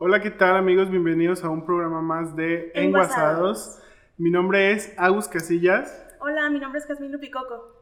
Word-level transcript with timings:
Hola, 0.00 0.20
¿qué 0.20 0.30
tal 0.30 0.56
amigos? 0.56 0.90
Bienvenidos 0.90 1.42
a 1.42 1.48
un 1.48 1.66
programa 1.66 2.00
más 2.00 2.36
de 2.36 2.70
Enguasados. 2.72 3.82
Mi 4.16 4.30
nombre 4.30 4.70
es 4.70 4.94
Agus 4.96 5.26
Casillas. 5.26 5.92
Hola, 6.20 6.48
mi 6.50 6.60
nombre 6.60 6.78
es 6.78 6.86
Jasmine 6.86 7.12
Lupicoco. 7.12 7.77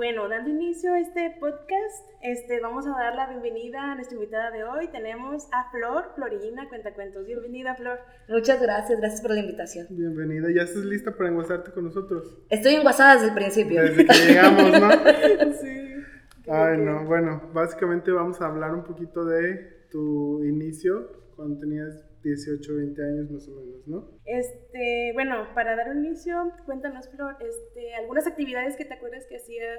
Bueno, 0.00 0.30
dando 0.30 0.48
inicio 0.48 0.94
a 0.94 0.98
este 0.98 1.36
podcast, 1.38 2.08
este, 2.22 2.58
vamos 2.58 2.86
a 2.86 2.92
dar 2.92 3.14
la 3.14 3.28
bienvenida 3.28 3.92
a 3.92 3.94
nuestra 3.96 4.14
invitada 4.14 4.50
de 4.50 4.64
hoy. 4.64 4.88
Tenemos 4.88 5.46
a 5.52 5.70
Flor, 5.70 6.12
Florina 6.14 6.70
Cuentacuentos. 6.70 7.26
Bienvenida, 7.26 7.74
Flor. 7.74 7.98
Muchas 8.26 8.62
gracias, 8.62 8.98
gracias 8.98 9.20
por 9.20 9.32
la 9.32 9.40
invitación. 9.40 9.88
Bienvenida, 9.90 10.48
¿ya 10.56 10.62
estás 10.62 10.86
lista 10.86 11.14
para 11.14 11.28
enguasarte 11.28 11.72
con 11.72 11.84
nosotros? 11.84 12.34
Estoy 12.48 12.76
enguasada 12.76 13.16
desde 13.16 13.28
el 13.28 13.34
principio. 13.34 13.82
Desde 13.82 14.06
que 14.06 14.14
llegamos, 14.26 14.80
¿no? 14.80 14.90
sí. 15.60 16.48
Ay, 16.48 16.78
no, 16.78 17.04
bueno, 17.04 17.50
básicamente 17.52 18.10
vamos 18.10 18.40
a 18.40 18.46
hablar 18.46 18.72
un 18.72 18.84
poquito 18.84 19.26
de 19.26 19.84
tu 19.90 20.42
inicio 20.44 21.12
cuando 21.36 21.58
tenías 21.58 22.09
18, 22.22 22.74
20 22.76 23.02
años 23.02 23.30
más 23.30 23.48
o 23.48 23.52
menos, 23.52 23.86
¿no? 23.86 24.10
Este, 24.24 25.10
bueno, 25.14 25.46
para 25.54 25.76
dar 25.76 25.88
un 25.90 26.04
inicio, 26.04 26.52
cuéntanos, 26.66 27.08
Flor, 27.08 27.36
este, 27.40 27.94
algunas 27.94 28.26
actividades 28.26 28.76
que 28.76 28.84
te 28.84 28.94
acuerdas 28.94 29.24
que 29.28 29.36
hacías 29.36 29.78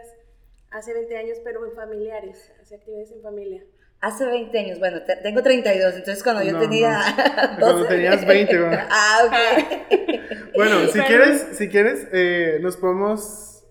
hace 0.72 0.94
20 0.94 1.17
años, 1.17 1.38
pero 1.44 1.66
en 1.66 1.73
familiares, 1.73 2.52
hacía 2.62 2.77
actividades 2.77 3.12
en 3.12 3.22
familia. 3.22 3.64
Hace 4.00 4.26
20 4.26 4.58
años, 4.58 4.80
bueno, 4.80 5.04
te- 5.04 5.17
tengo 5.17 5.44
32, 5.44 5.94
entonces 5.95 6.23
cuando 6.23 6.41
yo 6.44 6.54
No, 6.54 6.59
tenía... 6.59 6.97
no. 7.53 7.59
Cuando 7.59 7.86
tenías 7.88 8.25
20, 8.25 8.58
¿verdad? 8.58 8.88
ah, 8.89 9.19
ok. 9.28 10.00
Bueno, 10.56 10.86
si 10.88 11.00
quieres, 11.00 11.47
si 11.53 11.69
quieres, 11.69 12.08
eh, 12.12 12.59
nos 12.62 12.75
podemos. 12.75 13.64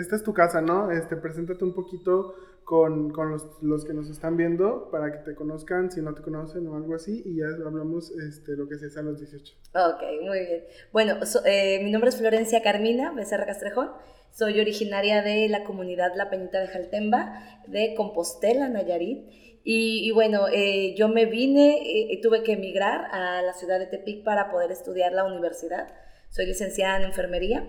Esta 0.00 0.14
es 0.16 0.22
tu 0.22 0.32
casa, 0.32 0.60
¿no? 0.60 0.90
Este, 0.92 1.16
preséntate 1.16 1.64
un 1.64 1.74
poquito 1.74 2.34
con, 2.64 3.10
con 3.10 3.30
los, 3.30 3.46
los 3.62 3.84
que 3.84 3.92
nos 3.92 4.08
están 4.08 4.36
viendo 4.36 4.88
para 4.90 5.12
que 5.12 5.18
te 5.18 5.34
conozcan, 5.34 5.90
si 5.90 6.00
no 6.00 6.14
te 6.14 6.22
conocen 6.22 6.66
o 6.68 6.76
algo 6.76 6.94
así, 6.94 7.22
y 7.24 7.36
ya 7.38 7.46
hablamos 7.66 8.10
este, 8.12 8.52
lo 8.56 8.68
que 8.68 8.78
se 8.78 8.86
hace 8.86 9.00
a 9.00 9.02
los 9.02 9.18
18. 9.18 9.54
Ok, 9.74 10.02
muy 10.22 10.38
bien. 10.40 10.64
Bueno, 10.92 11.24
so- 11.26 11.44
eh, 11.44 11.80
mi 11.82 11.90
nombre 11.90 12.10
es 12.10 12.16
Florencia 12.16 12.62
Carmina 12.62 13.12
Becerra 13.12 13.46
Castrejón. 13.46 13.90
Soy 14.30 14.58
originaria 14.60 15.20
de 15.22 15.48
la 15.48 15.64
comunidad 15.64 16.12
La 16.16 16.30
Peñita 16.30 16.60
de 16.60 16.68
Jaltemba, 16.68 17.34
de 17.66 17.94
Compostela, 17.96 18.68
Nayarit. 18.68 19.26
Y, 19.64 20.08
y 20.08 20.10
bueno, 20.10 20.46
eh, 20.52 20.94
yo 20.96 21.08
me 21.08 21.26
vine, 21.26 22.12
eh, 22.12 22.18
tuve 22.22 22.42
que 22.42 22.52
emigrar 22.52 23.06
a 23.12 23.42
la 23.42 23.52
ciudad 23.52 23.78
de 23.78 23.86
Tepic 23.86 24.24
para 24.24 24.50
poder 24.50 24.72
estudiar 24.72 25.12
la 25.12 25.24
universidad. 25.24 25.88
Soy 26.30 26.46
licenciada 26.46 26.96
en 26.96 27.04
enfermería. 27.04 27.68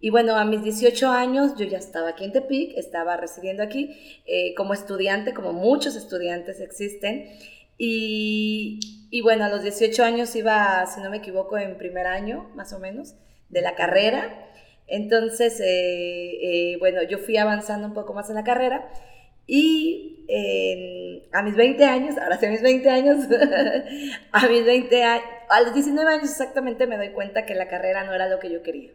Y 0.00 0.10
bueno, 0.10 0.36
a 0.36 0.44
mis 0.44 0.62
18 0.62 1.10
años 1.10 1.54
yo 1.56 1.64
ya 1.64 1.78
estaba 1.78 2.10
aquí 2.10 2.24
en 2.24 2.32
Tepic, 2.32 2.76
estaba 2.76 3.16
residiendo 3.16 3.64
aquí 3.64 3.96
eh, 4.26 4.54
como 4.54 4.72
estudiante, 4.72 5.34
como 5.34 5.52
muchos 5.52 5.96
estudiantes 5.96 6.60
existen. 6.60 7.28
Y, 7.78 8.78
y 9.10 9.22
bueno, 9.22 9.44
a 9.44 9.48
los 9.48 9.62
18 9.62 10.04
años 10.04 10.34
iba, 10.36 10.86
si 10.86 11.00
no 11.00 11.10
me 11.10 11.16
equivoco, 11.16 11.58
en 11.58 11.76
primer 11.78 12.06
año, 12.06 12.48
más 12.54 12.72
o 12.72 12.78
menos, 12.78 13.14
de 13.48 13.60
la 13.60 13.74
carrera. 13.74 14.46
Entonces, 14.86 15.60
eh, 15.60 16.74
eh, 16.74 16.76
bueno, 16.78 17.02
yo 17.02 17.18
fui 17.18 17.36
avanzando 17.36 17.88
un 17.88 17.94
poco 17.94 18.14
más 18.14 18.28
en 18.28 18.36
la 18.36 18.44
carrera 18.44 18.88
y 19.46 20.14
a 21.32 21.42
mis 21.42 21.56
20 21.56 21.84
años, 21.84 22.18
ahora 22.18 22.38
sí 22.38 22.46
a 22.46 22.50
mis 22.50 22.62
20 22.62 22.88
años, 22.90 23.26
a 24.32 24.48
mis 24.48 24.64
20 24.64 25.02
años, 25.02 25.24
a 25.48 25.60
los 25.62 25.74
19 25.74 26.10
años 26.10 26.30
exactamente 26.30 26.86
me 26.86 26.96
doy 26.96 27.10
cuenta 27.10 27.46
que 27.46 27.54
la 27.54 27.66
carrera 27.66 28.04
no 28.04 28.14
era 28.14 28.28
lo 28.28 28.38
que 28.38 28.50
yo 28.50 28.62
quería. 28.62 28.90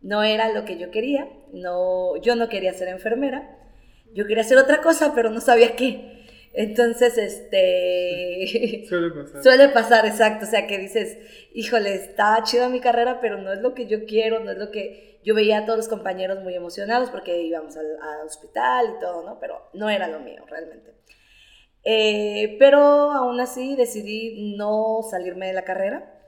No 0.00 0.22
era 0.22 0.52
lo 0.52 0.64
que 0.64 0.78
yo 0.78 0.90
quería, 0.90 1.28
no, 1.52 2.16
yo 2.16 2.34
no 2.34 2.48
quería 2.48 2.72
ser 2.72 2.88
enfermera, 2.88 3.58
yo 4.14 4.26
quería 4.26 4.42
hacer 4.42 4.58
otra 4.58 4.80
cosa, 4.80 5.12
pero 5.14 5.30
no 5.30 5.40
sabía 5.40 5.76
qué. 5.76 6.26
Entonces, 6.52 7.16
este... 7.16 8.84
Suele 8.88 9.10
pasar. 9.10 9.42
Suele 9.42 9.68
pasar, 9.68 10.06
exacto. 10.06 10.46
O 10.46 10.48
sea, 10.48 10.66
que 10.66 10.78
dices, 10.78 11.18
híjole, 11.52 11.94
estaba 11.94 12.42
chida 12.42 12.68
mi 12.68 12.80
carrera, 12.80 13.20
pero 13.20 13.38
no 13.38 13.52
es 13.52 13.60
lo 13.60 13.74
que 13.74 13.86
yo 13.86 14.04
quiero, 14.06 14.40
no 14.40 14.50
es 14.50 14.58
lo 14.58 14.70
que 14.70 15.20
yo 15.22 15.34
veía 15.34 15.58
a 15.58 15.64
todos 15.64 15.76
los 15.76 15.88
compañeros 15.88 16.42
muy 16.42 16.54
emocionados 16.54 17.10
porque 17.10 17.42
íbamos 17.42 17.76
al, 17.76 17.86
al 18.02 18.26
hospital 18.26 18.94
y 18.96 19.00
todo, 19.00 19.22
¿no? 19.22 19.38
Pero 19.38 19.70
no 19.74 19.90
era 19.90 20.08
lo 20.08 20.20
mío, 20.20 20.44
realmente. 20.48 20.94
Eh, 21.84 22.56
pero 22.58 22.80
aún 22.80 23.40
así 23.40 23.74
decidí 23.76 24.54
no 24.56 25.00
salirme 25.08 25.46
de 25.46 25.52
la 25.54 25.64
carrera, 25.64 26.19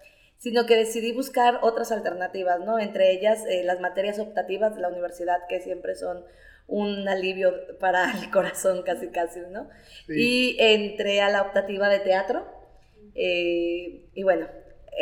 sino 0.42 0.66
que 0.66 0.76
decidí 0.76 1.12
buscar 1.12 1.60
otras 1.62 1.92
alternativas, 1.92 2.60
¿no? 2.60 2.78
Entre 2.78 3.12
ellas 3.12 3.44
eh, 3.48 3.62
las 3.64 3.80
materias 3.80 4.18
optativas 4.18 4.74
de 4.74 4.82
la 4.82 4.88
universidad, 4.88 5.46
que 5.48 5.60
siempre 5.60 5.94
son 5.94 6.24
un 6.66 7.08
alivio 7.08 7.52
para 7.78 8.10
el 8.22 8.30
corazón, 8.30 8.82
casi, 8.82 9.08
casi, 9.08 9.40
¿no? 9.50 9.68
Sí. 10.06 10.14
Y 10.16 10.56
entré 10.58 11.20
a 11.20 11.28
la 11.30 11.42
optativa 11.42 11.88
de 11.88 12.00
teatro. 12.00 12.46
eh, 13.14 14.06
y 14.14 14.22
bueno, 14.22 14.48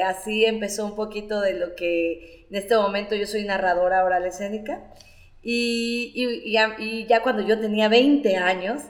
así 0.05 0.45
empezó 0.45 0.85
un 0.87 0.97
poquito 0.97 1.41
de 1.41 1.55
lo 1.55 1.75
que 1.75 2.47
en 2.51 2.57
este 2.57 2.77
momento 2.77 3.15
yo 3.15 3.27
soy 3.27 3.45
narradora 3.45 4.05
oral 4.05 4.27
escénica. 4.27 4.93
Y, 5.43 6.13
y- 6.15 6.49
y 6.51 6.53
ya, 6.53 6.77
y 6.79 7.07
ya 7.07 7.23
cuando 7.23 7.43
yo 7.43 7.59
tenía 7.59 7.89
20 7.89 8.37
años 8.37 8.83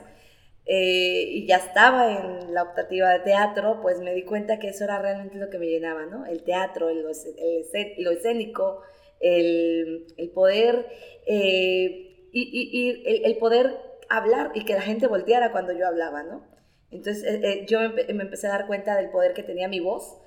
eh, 0.73 1.23
y 1.37 1.45
ya 1.47 1.57
estaba 1.57 2.01
en 2.17 2.53
la 2.53 2.63
optativa 2.63 3.09
de 3.11 3.19
teatro, 3.19 3.79
pues 3.81 3.99
me 3.99 4.13
di 4.13 4.23
cuenta 4.23 4.57
que 4.59 4.69
eso 4.69 4.85
era 4.85 4.99
realmente 5.01 5.37
lo 5.37 5.49
que 5.49 5.57
me 5.59 5.67
llenaba, 5.67 6.05
¿no? 6.05 6.25
El 6.25 6.43
teatro, 6.43 6.89
el, 6.89 6.99
el 6.99 8.03
lo 8.03 8.11
escénico, 8.11 8.81
el, 9.19 10.05
el 10.17 10.29
poder, 10.31 10.87
eh, 11.27 12.27
y, 12.31 12.41
y- 12.41 12.69
y 12.71 12.89
el, 13.05 13.25
el 13.25 13.37
poder 13.37 13.75
hablar 14.09 14.51
y 14.55 14.63
que 14.65 14.73
la 14.73 14.81
gente 14.81 15.07
volteara 15.07 15.51
cuando 15.51 15.73
yo 15.73 15.87
hablaba, 15.87 16.23
¿no? 16.23 16.45
Entonces 16.91 17.23
eh, 17.23 17.39
eh, 17.43 17.65
yo 17.67 17.79
me, 17.81 17.87
empe- 17.87 18.13
me 18.13 18.23
empecé 18.23 18.47
a 18.47 18.51
dar 18.51 18.67
cuenta 18.67 18.95
del 18.95 19.09
poder 19.09 19.33
que 19.33 19.43
tenía 19.43 19.67
mi 19.67 19.79
voz, 19.79 20.17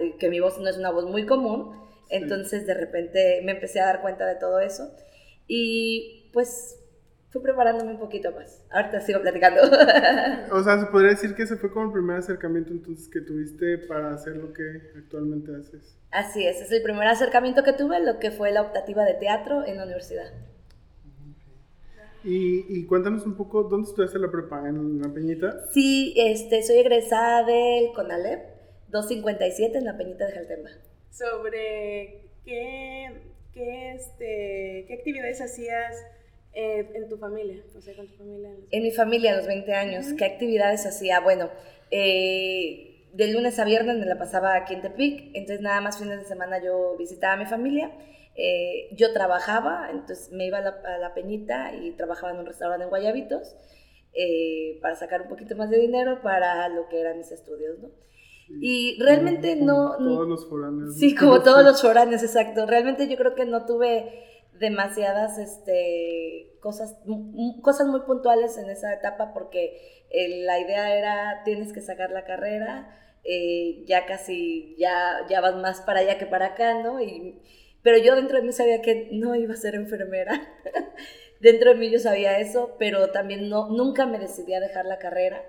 eh, 0.00 0.14
que 0.18 0.28
mi 0.30 0.40
voz 0.40 0.58
no 0.58 0.68
es 0.68 0.76
una 0.78 0.90
voz 0.90 1.06
muy 1.06 1.26
común, 1.26 1.74
entonces 2.10 2.66
de 2.66 2.74
repente 2.74 3.40
me 3.44 3.52
empecé 3.52 3.80
a 3.80 3.86
dar 3.86 4.00
cuenta 4.02 4.26
de 4.26 4.36
todo 4.36 4.60
eso 4.60 4.90
y 5.46 6.30
pues 6.32 6.76
fui 7.30 7.42
preparándome 7.42 7.92
un 7.92 7.98
poquito 7.98 8.32
más. 8.32 8.64
Ahorita 8.70 9.00
sigo 9.00 9.20
platicando. 9.20 9.60
O 10.52 10.62
sea, 10.62 10.80
se 10.80 10.86
podría 10.86 11.10
decir 11.10 11.34
que 11.34 11.42
ese 11.42 11.56
fue 11.56 11.70
como 11.70 11.86
el 11.86 11.92
primer 11.92 12.16
acercamiento 12.16 12.72
entonces 12.72 13.08
que 13.08 13.20
tuviste 13.20 13.78
para 13.78 14.14
hacer 14.14 14.36
lo 14.36 14.52
que 14.52 14.62
actualmente 14.96 15.54
haces. 15.54 15.96
Así 16.10 16.46
es, 16.46 16.60
es 16.60 16.72
el 16.72 16.82
primer 16.82 17.06
acercamiento 17.06 17.62
que 17.62 17.74
tuve, 17.74 18.00
lo 18.00 18.18
que 18.18 18.30
fue 18.30 18.50
la 18.50 18.62
optativa 18.62 19.04
de 19.04 19.14
teatro 19.14 19.66
en 19.66 19.76
la 19.76 19.84
universidad. 19.84 20.32
Y, 22.24 22.64
y 22.68 22.86
cuéntanos 22.86 23.26
un 23.26 23.36
poco, 23.36 23.64
¿dónde 23.64 23.88
estudiaste 23.88 24.18
la 24.18 24.30
prepa? 24.30 24.66
¿En 24.68 25.00
La 25.00 25.08
Peñita? 25.08 25.66
Sí, 25.72 26.14
este, 26.16 26.62
soy 26.62 26.78
egresada 26.78 27.44
del 27.44 27.92
CONALEP 27.94 28.40
257 28.88 29.78
en 29.78 29.84
la 29.84 29.96
Peñita 29.96 30.26
de 30.26 30.32
Jaltemba. 30.32 30.70
Sobre 31.10 32.30
qué, 32.44 33.22
qué, 33.52 33.92
este, 33.92 34.84
qué 34.88 34.94
actividades 34.98 35.40
hacías 35.40 35.94
eh, 36.60 36.90
en 36.92 37.08
tu 37.08 37.16
familia, 37.18 37.62
o 37.76 37.80
sea, 37.80 37.94
con 37.94 38.08
tu 38.08 38.14
familia. 38.14 38.50
En 38.72 38.82
mi 38.82 38.90
familia 38.90 39.32
a 39.32 39.36
los 39.36 39.46
20 39.46 39.72
años. 39.74 40.06
¿qué 40.18 40.24
actividades 40.24 40.86
hacía? 40.86 41.20
Bueno, 41.20 41.50
eh, 41.92 43.06
de 43.12 43.32
lunes 43.32 43.60
a 43.60 43.64
viernes 43.64 43.96
me 43.96 44.06
la 44.06 44.18
pasaba 44.18 44.56
aquí 44.56 44.74
en 44.74 44.82
Tepic, 44.82 45.30
entonces 45.34 45.60
nada 45.60 45.80
más 45.80 45.98
fines 45.98 46.18
de 46.18 46.24
semana 46.24 46.60
yo 46.60 46.96
visitaba 46.98 47.34
a 47.34 47.36
mi 47.36 47.46
familia. 47.46 47.92
Eh, 48.34 48.88
yo 48.96 49.12
trabajaba, 49.12 49.88
entonces 49.92 50.32
me 50.32 50.46
iba 50.46 50.58
a 50.58 50.62
la, 50.62 50.70
a 50.84 50.98
la 50.98 51.14
Peñita 51.14 51.76
y 51.76 51.92
trabajaba 51.92 52.32
en 52.32 52.40
un 52.40 52.46
restaurante 52.46 52.82
en 52.82 52.90
Guayabitos 52.90 53.54
eh, 54.12 54.80
para 54.82 54.96
sacar 54.96 55.22
un 55.22 55.28
poquito 55.28 55.54
más 55.54 55.70
de 55.70 55.78
dinero 55.78 56.22
para 56.22 56.68
lo 56.68 56.88
que 56.88 57.00
eran 57.00 57.18
mis 57.18 57.30
estudios, 57.30 57.78
¿no? 57.78 57.88
Y 58.60 58.98
realmente 59.00 59.56
Como 59.58 59.66
no... 59.66 59.96
Todos 59.96 60.28
los 60.28 60.48
foráneos. 60.48 60.96
Sí, 60.96 61.14
como 61.14 61.40
todos 61.40 61.62
los 61.62 61.80
foráneos, 61.80 62.22
exacto. 62.24 62.66
Realmente 62.66 63.06
yo 63.06 63.16
creo 63.16 63.36
que 63.36 63.44
no 63.44 63.64
tuve 63.64 64.24
demasiadas 64.58 65.38
este, 65.38 66.56
cosas, 66.60 66.96
cosas 67.62 67.86
muy 67.86 68.00
puntuales 68.00 68.58
en 68.58 68.70
esa 68.70 68.92
etapa 68.92 69.32
porque 69.32 70.06
eh, 70.10 70.44
la 70.44 70.58
idea 70.58 70.96
era 70.96 71.42
tienes 71.44 71.72
que 71.72 71.80
sacar 71.80 72.10
la 72.10 72.24
carrera, 72.24 72.94
eh, 73.24 73.84
ya 73.86 74.06
casi, 74.06 74.74
ya, 74.78 75.26
ya 75.28 75.40
vas 75.40 75.56
más 75.56 75.80
para 75.82 76.00
allá 76.00 76.18
que 76.18 76.26
para 76.26 76.46
acá, 76.46 76.82
¿no? 76.82 77.00
Y, 77.00 77.40
pero 77.82 77.98
yo 77.98 78.16
dentro 78.16 78.38
de 78.38 78.44
mí 78.44 78.52
sabía 78.52 78.82
que 78.82 79.08
no 79.12 79.34
iba 79.34 79.54
a 79.54 79.56
ser 79.56 79.74
enfermera. 79.74 80.32
dentro 81.40 81.70
de 81.70 81.76
mí 81.76 81.90
yo 81.90 81.98
sabía 81.98 82.38
eso, 82.38 82.76
pero 82.78 83.10
también 83.10 83.48
no, 83.48 83.68
nunca 83.68 84.06
me 84.06 84.18
decidí 84.18 84.54
a 84.54 84.60
dejar 84.60 84.86
la 84.86 84.98
carrera. 84.98 85.42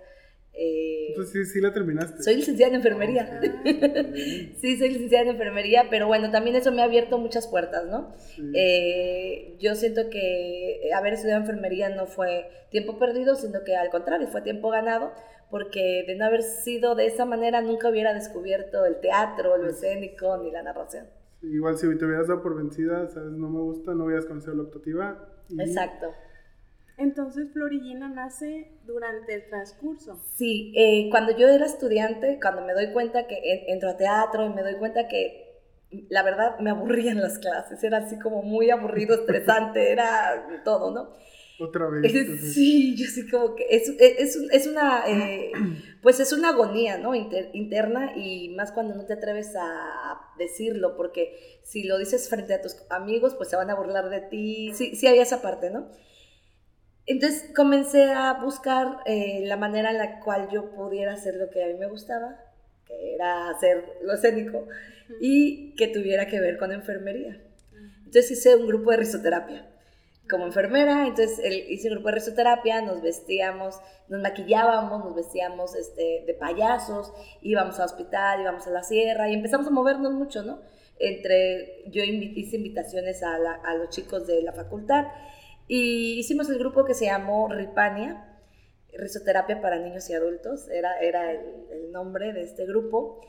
Eh, 0.61 1.07
Entonces 1.11 1.47
sí, 1.47 1.53
sí 1.53 1.61
la 1.61 1.71
terminaste. 1.71 2.21
soy 2.21 2.35
licenciada 2.35 2.71
en 2.71 2.75
enfermería. 2.75 3.29
Ah. 3.31 3.63
Sí, 4.59 4.77
soy 4.77 4.89
licenciada 4.89 5.23
en 5.23 5.29
enfermería, 5.31 5.85
pero 5.89 6.07
bueno, 6.07 6.31
también 6.31 6.57
eso 6.57 6.71
me 6.73 6.81
ha 6.81 6.85
abierto 6.85 7.17
muchas 7.17 7.47
puertas, 7.47 7.85
¿no? 7.85 8.13
Sí. 8.17 8.41
Eh, 8.53 9.56
yo 9.59 9.75
siento 9.75 10.09
que 10.09 10.81
haber 10.94 11.13
estudiado 11.13 11.39
enfermería 11.41 11.89
no 11.89 12.07
fue 12.07 12.50
tiempo 12.71 13.00
perdido, 13.00 13.35
sino 13.35 13.63
que 13.63 13.75
al 13.77 13.89
contrario, 13.89 14.27
fue 14.27 14.41
tiempo 14.41 14.69
ganado, 14.69 15.13
porque 15.50 16.03
de 16.06 16.15
no 16.15 16.25
haber 16.25 16.41
sido 16.44 16.94
de 16.95 17.06
esa 17.06 17.23
manera 17.25 17.61
nunca 17.61 17.88
hubiera 17.89 18.13
descubierto 18.13 18.85
el 18.85 19.00
teatro, 19.00 19.57
lo 19.57 19.69
escénico, 19.69 20.38
ni 20.44 20.51
la 20.51 20.61
narración. 20.61 21.07
Igual 21.41 21.77
si 21.77 21.88
te 21.97 22.03
hubieras 22.06 22.27
dado 22.27 22.44
por 22.44 22.57
vencida, 22.57 23.07
sabes, 23.07 23.31
no 23.31 23.50
me 23.50 23.61
gusta, 23.61 23.94
no 23.94 24.03
hubieras 24.06 24.25
conocido 24.25 24.56
la 24.56 24.63
optativa. 24.63 25.25
y- 25.47 25.61
Exacto. 25.61 26.07
Entonces 26.99 27.47
Florillina 27.53 28.09
nace 28.09 28.71
durante 28.85 29.33
el 29.33 29.47
transcurso. 29.49 30.21
Sí, 30.35 30.73
eh, 30.75 31.07
cuando 31.09 31.35
yo 31.35 31.47
era 31.47 31.65
estudiante, 31.65 32.37
cuando 32.41 32.61
me 32.61 32.73
doy 32.73 32.91
cuenta 32.91 33.25
que 33.25 33.37
en- 33.37 33.69
entro 33.73 33.89
a 33.89 33.97
teatro 33.97 34.45
y 34.45 34.49
me 34.49 34.61
doy 34.63 34.75
cuenta 34.75 35.07
que 35.07 35.47
la 36.09 36.21
verdad 36.23 36.59
me 36.59 36.69
aburrían 36.69 37.19
las 37.21 37.39
clases, 37.39 37.83
era 37.83 37.97
así 37.99 38.19
como 38.19 38.43
muy 38.43 38.69
aburrido, 38.69 39.15
estresante, 39.15 39.91
era 39.91 40.61
todo, 40.63 40.91
¿no? 40.91 41.15
Otra 41.61 41.89
vez. 41.89 42.13
entonces, 42.13 42.53
Sí, 42.53 42.95
yo 42.95 43.05
sí 43.09 43.27
como 43.29 43.55
que 43.55 43.65
es, 43.69 43.89
es, 43.99 44.35
es 44.51 44.67
una, 44.67 45.03
eh, 45.07 45.51
pues 46.01 46.19
es 46.19 46.31
una 46.33 46.49
agonía, 46.49 46.97
¿no? 46.97 47.15
Inter- 47.15 47.49
interna 47.53 48.13
y 48.15 48.49
más 48.49 48.71
cuando 48.71 48.93
no 48.95 49.05
te 49.05 49.13
atreves 49.13 49.55
a 49.57 50.19
decirlo, 50.37 50.95
porque 50.95 51.59
si 51.63 51.83
lo 51.83 51.97
dices 51.97 52.29
frente 52.29 52.53
a 52.53 52.61
tus 52.61 52.75
amigos, 52.89 53.35
pues 53.35 53.49
se 53.49 53.55
van 53.55 53.69
a 53.69 53.75
burlar 53.75 54.09
de 54.09 54.21
ti. 54.21 54.71
Sí, 54.73 54.95
sí 54.95 55.07
había 55.07 55.23
esa 55.23 55.41
parte, 55.41 55.69
¿no? 55.69 55.89
Entonces 57.11 57.51
comencé 57.56 58.03
a 58.11 58.33
buscar 58.35 59.00
eh, 59.06 59.41
la 59.45 59.57
manera 59.57 59.89
en 59.91 59.97
la 59.97 60.19
cual 60.19 60.47
yo 60.51 60.69
pudiera 60.71 61.13
hacer 61.13 61.35
lo 61.35 61.50
que 61.50 61.63
a 61.63 61.67
mí 61.67 61.73
me 61.73 61.88
gustaba, 61.88 62.38
que 62.85 63.15
era 63.15 63.50
hacer 63.50 63.83
lo 64.03 64.13
escénico, 64.13 64.67
y 65.19 65.75
que 65.75 65.88
tuviera 65.88 66.27
que 66.27 66.39
ver 66.39 66.57
con 66.57 66.71
enfermería. 66.71 67.41
Entonces 68.06 68.31
hice 68.31 68.56
un 68.56 68.67
grupo 68.67 68.91
de 68.91 68.97
risoterapia 68.97 69.65
como 70.29 70.45
enfermera, 70.45 71.07
entonces 71.07 71.39
el- 71.44 71.71
hice 71.71 71.88
un 71.88 71.95
grupo 71.95 72.09
de 72.09 72.15
risoterapia, 72.15 72.81
nos 72.83 73.01
vestíamos, 73.01 73.79
nos 74.09 74.21
maquillábamos, 74.21 75.03
nos 75.03 75.15
vestíamos 75.15 75.73
este, 75.75 76.23
de 76.27 76.33
payasos, 76.35 77.11
íbamos 77.41 77.79
al 77.79 77.85
hospital, 77.85 78.41
íbamos 78.41 78.67
a 78.67 78.69
la 78.69 78.83
sierra 78.83 79.27
y 79.29 79.33
empezamos 79.33 79.65
a 79.65 79.71
movernos 79.71 80.13
mucho, 80.13 80.44
¿no? 80.44 80.59
Entre, 81.00 81.83
yo 81.89 82.03
invi- 82.03 82.33
hice 82.35 82.57
invitaciones 82.57 83.23
a, 83.23 83.39
la- 83.39 83.53
a 83.65 83.73
los 83.73 83.89
chicos 83.89 84.27
de 84.27 84.44
la 84.44 84.53
facultad 84.53 85.06
y 85.69 86.18
hicimos 86.19 86.50
el 86.50 86.57
grupo 86.57 86.83
que 86.83 86.95
se 86.95 87.06
llamó 87.06 87.48
Ripania, 87.48 88.25
Risoterapia 88.92 89.62
para 89.62 89.77
Niños 89.77 90.10
y 90.10 90.13
Adultos, 90.13 90.68
era, 90.68 91.00
era 91.00 91.31
el, 91.31 91.92
nombre 91.92 92.33
de 92.33 92.42
este 92.42 92.66
grupo. 92.66 93.21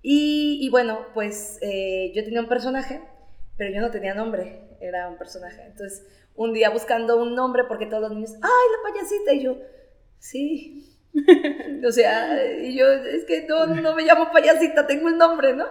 Y, 0.00 0.60
y 0.62 0.68
bueno, 0.70 1.06
pues 1.12 1.58
eh, 1.60 2.12
yo 2.14 2.22
tenía 2.22 2.40
un 2.40 2.48
personaje, 2.48 3.02
pero 3.56 3.74
yo 3.74 3.80
no 3.80 3.90
tenía 3.90 4.14
nombre, 4.14 4.76
era 4.80 5.08
un 5.08 5.18
personaje. 5.18 5.60
Entonces, 5.66 6.06
un 6.36 6.52
día 6.52 6.70
buscando 6.70 7.20
un 7.20 7.34
nombre, 7.34 7.64
porque 7.64 7.86
todos 7.86 8.02
los 8.02 8.12
niños, 8.12 8.34
¡ay, 8.34 8.40
la 8.42 8.92
payasita! 8.92 9.32
Y 9.34 9.42
yo, 9.42 9.58
sí. 10.20 10.97
o 11.86 11.92
sea, 11.92 12.44
y 12.60 12.76
yo, 12.76 12.86
es 12.90 13.24
que 13.24 13.46
no, 13.48 13.66
no 13.66 13.94
me 13.94 14.02
llamo 14.02 14.30
payasita, 14.32 14.86
tengo 14.86 15.06
un 15.06 15.18
nombre, 15.18 15.54
¿no? 15.54 15.66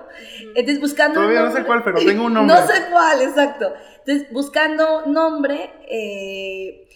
Entonces, 0.56 0.80
buscando 0.80 1.20
un 1.20 1.28
Todavía 1.28 1.50
no 1.50 1.56
sé 1.56 1.64
cuál, 1.64 1.84
pero 1.84 1.98
tengo 2.06 2.26
un 2.26 2.34
nombre. 2.34 2.56
no 2.56 2.68
sé 2.68 2.74
cuál, 2.92 3.22
exacto. 3.22 3.74
Entonces, 4.00 4.32
buscando 4.32 5.06
nombre, 5.06 5.72
eh, 5.90 6.88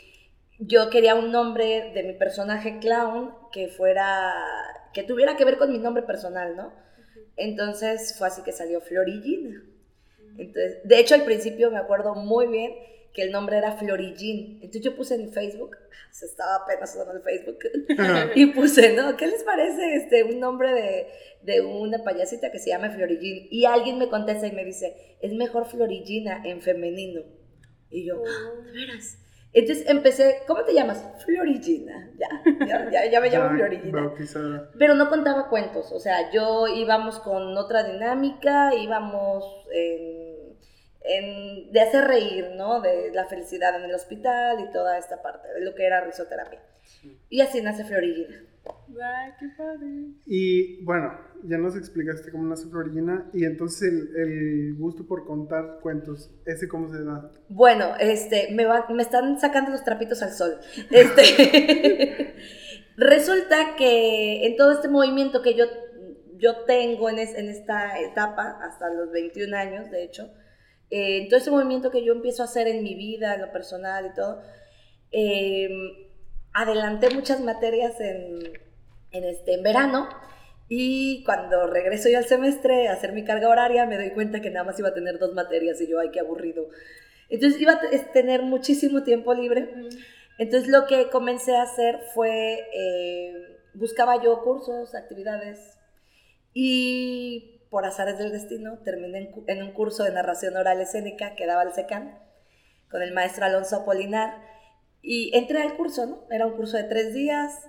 yo 0.60 0.90
quería 0.90 1.16
un 1.16 1.32
nombre 1.32 1.92
de 1.94 2.04
mi 2.04 2.14
personaje 2.14 2.80
clown 2.80 3.34
que 3.52 3.68
fuera, 3.68 4.34
que 4.94 5.04
tuviera 5.04 5.36
que 5.36 5.46
ver 5.46 5.58
con 5.58 5.72
mi 5.72 5.80
nombre 5.80 6.04
personal, 6.04 6.56
¿no? 6.56 6.74
Entonces 7.38 8.16
fue 8.18 8.28
así 8.28 8.44
que 8.44 8.52
salió 8.52 8.82
Florillina. 8.82 9.64
Entonces, 10.38 10.80
de 10.84 11.00
hecho, 11.00 11.16
al 11.16 11.24
principio 11.24 11.72
me 11.72 11.78
acuerdo 11.78 12.16
muy 12.16 12.48
bien 12.48 12.74
que 13.14 13.24
el 13.24 13.32
nombre 13.32 13.58
era 13.58 13.74
Florillín. 13.74 14.56
Entonces 14.62 14.82
yo 14.82 14.96
puse 14.96 15.16
en 15.16 15.32
Facebook, 15.32 15.76
se 16.12 16.26
estaba 16.26 16.56
apenas 16.64 16.94
usando 16.96 17.14
el 17.14 17.22
Facebook, 17.22 17.60
y 18.36 18.46
puse, 18.48 18.94
¿no? 18.94 19.16
¿Qué 19.18 19.28
les 19.28 19.44
parece 19.44 19.96
este, 19.96 20.24
un 20.24 20.40
nombre 20.40 20.74
de, 20.74 21.08
de 21.44 21.62
una 21.62 22.04
payasita 22.04 22.52
que 22.52 22.60
se 22.60 22.70
llama 22.70 22.90
Florillín? 22.90 23.48
Y 23.52 23.66
alguien 23.66 23.98
me 24.00 24.10
contesta 24.10 24.48
y 24.48 24.52
me 24.52 24.64
dice, 24.66 25.18
es 25.22 25.34
mejor 25.34 25.66
Florillina 25.66 26.42
en 26.46 26.62
femenino. 26.62 27.22
Y 27.90 28.06
yo, 28.08 28.22
"Ah, 28.26 28.64
¿de 28.66 28.72
veras? 28.72 29.18
Entonces 29.54 29.86
empecé, 29.90 30.44
¿cómo 30.48 30.64
te 30.64 30.74
llamas? 30.74 31.04
Florillina. 31.26 32.10
Ya, 32.18 32.30
ya, 32.66 32.90
ya, 32.90 33.12
ya 33.12 33.20
me 33.20 33.30
llamo 33.30 33.50
Florillina. 33.58 34.02
bautizada. 34.02 34.72
Pero 34.80 34.96
no 34.96 35.10
contaba 35.10 35.50
cuentos, 35.50 35.92
o 35.92 36.00
sea, 36.00 36.32
yo 36.32 36.68
íbamos 36.68 37.20
con 37.20 37.58
otra 37.58 37.84
dinámica, 37.84 38.74
íbamos 38.74 39.44
en, 39.74 40.21
en- 41.04 41.72
de 41.72 41.82
hacer 41.82 42.06
reír, 42.06 42.52
¿no? 42.56 42.82
De 42.82 43.12
la 43.14 43.26
felicidad 43.26 43.76
en 43.76 43.84
el 43.90 43.96
hospital 43.96 44.60
y 44.60 44.72
toda 44.72 44.98
esta 44.98 45.22
parte, 45.22 45.48
de 45.54 45.62
lo 45.62 45.74
que 45.76 45.86
era 45.86 46.02
risoterapia. 46.02 46.60
Y 47.30 47.42
así 47.42 47.62
nace 47.62 47.84
Florillina. 47.84 48.36
Ay, 49.04 49.32
qué 49.40 49.48
padre. 49.58 49.88
Y 50.28 50.84
bueno, 50.84 51.18
ya 51.44 51.58
nos 51.58 51.76
explicaste 51.76 52.30
cómo 52.32 52.44
nace 52.48 52.68
Florillina 52.70 53.28
y 53.34 53.46
entonces 53.46 53.92
el, 53.92 54.16
el 54.16 54.76
gusto 54.76 55.08
por 55.08 55.26
contar 55.26 55.80
cuentos, 55.82 56.30
¿ese 56.46 56.68
cómo 56.68 56.90
se 56.90 57.04
da? 57.04 57.32
Bueno, 57.50 57.94
este, 58.00 58.50
me, 58.52 58.66
van- 58.66 58.84
me 58.96 59.02
están 59.02 59.40
sacando 59.40 59.72
los 59.72 59.84
trapitos 59.84 60.22
al 60.22 60.32
sol. 60.34 60.60
Este, 60.92 62.36
resulta 62.98 63.76
que 63.78 64.46
en 64.46 64.56
todo 64.58 64.74
este 64.74 64.90
movimiento 64.90 65.42
que 65.42 65.56
yo, 65.56 65.66
yo 66.38 66.58
tengo 66.66 67.10
en, 67.10 67.20
es- 67.20 67.34
en 67.36 67.50
esta 67.50 68.00
etapa, 68.00 68.60
hasta 68.62 68.94
los 68.94 69.12
21 69.12 69.56
años, 69.58 69.90
de 69.90 70.04
hecho, 70.04 70.32
eh, 70.92 71.18
en 71.24 71.30
todo 71.30 71.40
ese 71.40 71.52
movimiento 71.52 71.90
que 71.90 72.04
yo 72.04 72.14
empiezo 72.14 72.44
a 72.44 72.46
hacer 72.46 72.68
en 72.68 72.84
mi 72.84 72.94
vida, 72.96 73.36
en 73.36 73.42
lo 73.42 73.52
personal 73.52 74.06
y 74.06 74.14
todo, 74.14 74.42
eh, 75.12 75.70
adelanté 76.54 77.10
muchas 77.10 77.40
materias 77.40 78.00
en, 78.00 78.60
en, 79.12 79.24
este, 79.24 79.54
en 79.54 79.64
verano 79.64 80.10
y 80.68 81.24
cuando 81.24 81.68
regreso 81.68 82.10
yo 82.10 82.18
al 82.18 82.26
semestre 82.26 82.88
a 82.88 82.94
hacer 82.94 83.14
mi 83.14 83.24
carga 83.24 83.50
horaria 83.50 83.86
me 83.86 83.98
doy 83.98 84.12
cuenta 84.12 84.42
que 84.42 84.52
nada 84.52 84.66
más 84.66 84.78
iba 84.80 84.90
a 84.90 84.94
tener 84.94 85.18
dos 85.18 85.34
materias 85.34 85.80
y 85.82 85.88
yo, 85.88 86.00
ay, 86.00 86.12
qué 86.12 86.20
aburrido. 86.20 86.68
Entonces 87.30 87.62
iba 87.62 87.74
a 87.74 88.12
tener 88.12 88.42
muchísimo 88.44 89.04
tiempo 89.04 89.34
libre. 89.34 89.74
Entonces 90.38 90.70
lo 90.70 90.86
que 90.88 91.10
comencé 91.10 91.56
a 91.56 91.64
hacer 91.64 92.00
fue, 92.14 92.68
eh, 92.74 93.58
buscaba 93.74 94.22
yo 94.22 94.42
cursos, 94.44 94.94
actividades 94.96 95.78
y 96.54 97.61
por 97.72 97.86
azares 97.86 98.18
del 98.18 98.34
destino 98.34 98.80
terminé 98.80 99.32
en, 99.48 99.64
un 99.64 99.72
curso 99.72 100.04
de 100.04 100.12
narración 100.12 100.58
oral 100.58 100.82
escénica 100.82 101.36
que 101.36 101.48
daba 101.48 101.64
el 101.64 101.72
SECAN 101.72 102.20
con 102.90 103.02
el 103.02 103.14
maestro 103.14 103.46
Alonso 103.46 103.78
Apolinar 103.78 104.44
y 105.02 105.36
entré 105.36 105.62
al 105.62 105.78
curso, 105.78 106.06
¿no? 106.06 106.28
Era 106.30 106.46
un 106.46 106.58
curso 106.58 106.76
de 106.76 106.84
tres 106.84 107.14
días 107.14 107.66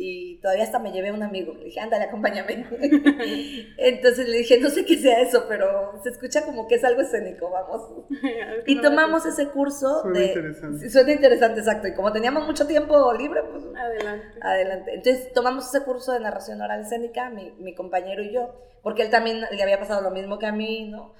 y 0.00 0.36
todavía 0.36 0.62
hasta 0.62 0.78
me 0.78 0.92
llevé 0.92 1.08
a 1.08 1.12
un 1.12 1.24
amigo. 1.24 1.54
Le 1.54 1.64
dije, 1.64 1.80
ándale, 1.80 2.04
acompáñame. 2.04 2.64
Entonces 3.78 4.28
le 4.28 4.38
dije, 4.38 4.60
no 4.60 4.70
sé 4.70 4.84
qué 4.84 4.96
sea 4.96 5.20
eso, 5.20 5.46
pero 5.48 6.00
se 6.04 6.10
escucha 6.10 6.44
como 6.44 6.68
que 6.68 6.76
es 6.76 6.84
algo 6.84 7.00
escénico, 7.00 7.50
vamos. 7.50 8.06
Y 8.66 8.80
tomamos 8.80 9.26
ese 9.26 9.48
curso 9.48 10.02
Suena 10.02 10.20
de... 10.20 10.26
interesante. 10.26 10.90
Suena 10.90 11.12
interesante, 11.12 11.60
exacto. 11.60 11.88
Y 11.88 11.94
como 11.94 12.12
teníamos 12.12 12.46
mucho 12.46 12.66
tiempo 12.68 13.12
libre, 13.12 13.42
pues 13.50 13.64
Adelante. 13.76 14.38
adelante. 14.40 14.94
Entonces 14.94 15.32
tomamos 15.32 15.66
ese 15.74 15.84
curso 15.84 16.12
de 16.12 16.20
narración 16.20 16.60
oral 16.60 16.82
escénica, 16.82 17.30
mi, 17.30 17.50
mi 17.58 17.74
compañero 17.74 18.22
y 18.22 18.32
yo, 18.32 18.54
porque 18.84 19.02
él 19.02 19.10
también 19.10 19.40
le 19.50 19.62
había 19.62 19.80
pasado 19.80 20.00
lo 20.00 20.12
mismo 20.12 20.38
que 20.38 20.46
a 20.46 20.52
mí, 20.52 20.88
¿no? 20.88 21.12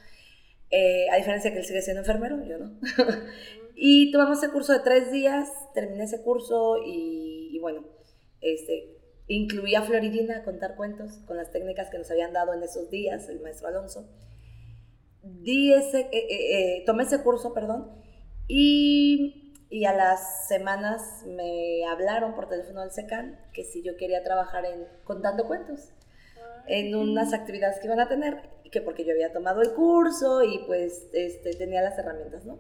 Eh, 0.71 1.07
a 1.11 1.17
diferencia 1.17 1.51
que 1.53 1.59
él 1.59 1.65
sigue 1.65 1.83
siendo 1.83 2.03
enfermero, 2.03 2.45
yo 2.45 2.59
no. 2.59 2.79
y 3.75 4.13
tomamos 4.13 4.39
ese 4.39 4.53
curso 4.53 4.73
de 4.73 4.81
tres 4.81 5.11
días, 5.11 5.49
terminé 5.75 6.05
ese 6.05 6.23
curso 6.23 6.77
y, 6.87 7.51
y 7.53 7.59
bueno, 7.59 7.98
este, 8.41 8.99
incluía 9.27 9.81
a 9.81 9.83
Florillina 9.83 10.39
a 10.39 10.45
contar 10.45 10.77
cuentos 10.77 11.13
con 11.27 11.37
las 11.37 11.53
técnicas 11.53 11.91
que 11.91 11.99
nos 11.99 12.11
habían 12.11 12.33
dado 12.33 12.55
en 12.55 12.63
esos 12.63 12.91
días, 12.91 13.29
el 13.29 13.41
maestro 13.41 13.69
Alonso. 13.69 14.09
Di 15.23 15.73
ese, 15.73 16.01
eh, 16.01 16.09
eh, 16.13 16.29
eh, 16.79 16.83
tomé 16.87 17.05
ese 17.05 17.23
curso, 17.23 17.53
perdón, 17.53 17.91
y, 18.47 19.55
y 19.69 19.85
a 19.85 19.93
las 19.93 20.49
semanas 20.49 21.25
me 21.27 21.85
hablaron 21.87 22.35
por 22.35 22.49
teléfono 22.49 22.81
del 22.81 22.91
SECAN 22.91 23.39
que 23.53 23.65
si 23.65 23.83
yo 23.83 23.97
quería 23.97 24.23
trabajar 24.23 24.65
en 24.65 24.87
contando 25.05 25.47
cuentos 25.47 25.93
en 26.67 26.95
unas 26.95 27.33
actividades 27.33 27.79
que 27.79 27.87
iban 27.87 28.01
a 28.01 28.09
tener, 28.09 28.43
que 28.71 28.81
porque 28.81 29.05
yo 29.05 29.13
había 29.13 29.33
tomado 29.33 29.63
el 29.63 29.73
curso 29.73 30.43
y 30.43 30.59
pues 30.67 31.09
este, 31.13 31.55
tenía 31.55 31.83
las 31.83 31.99
herramientas, 31.99 32.45
¿no? 32.45 32.59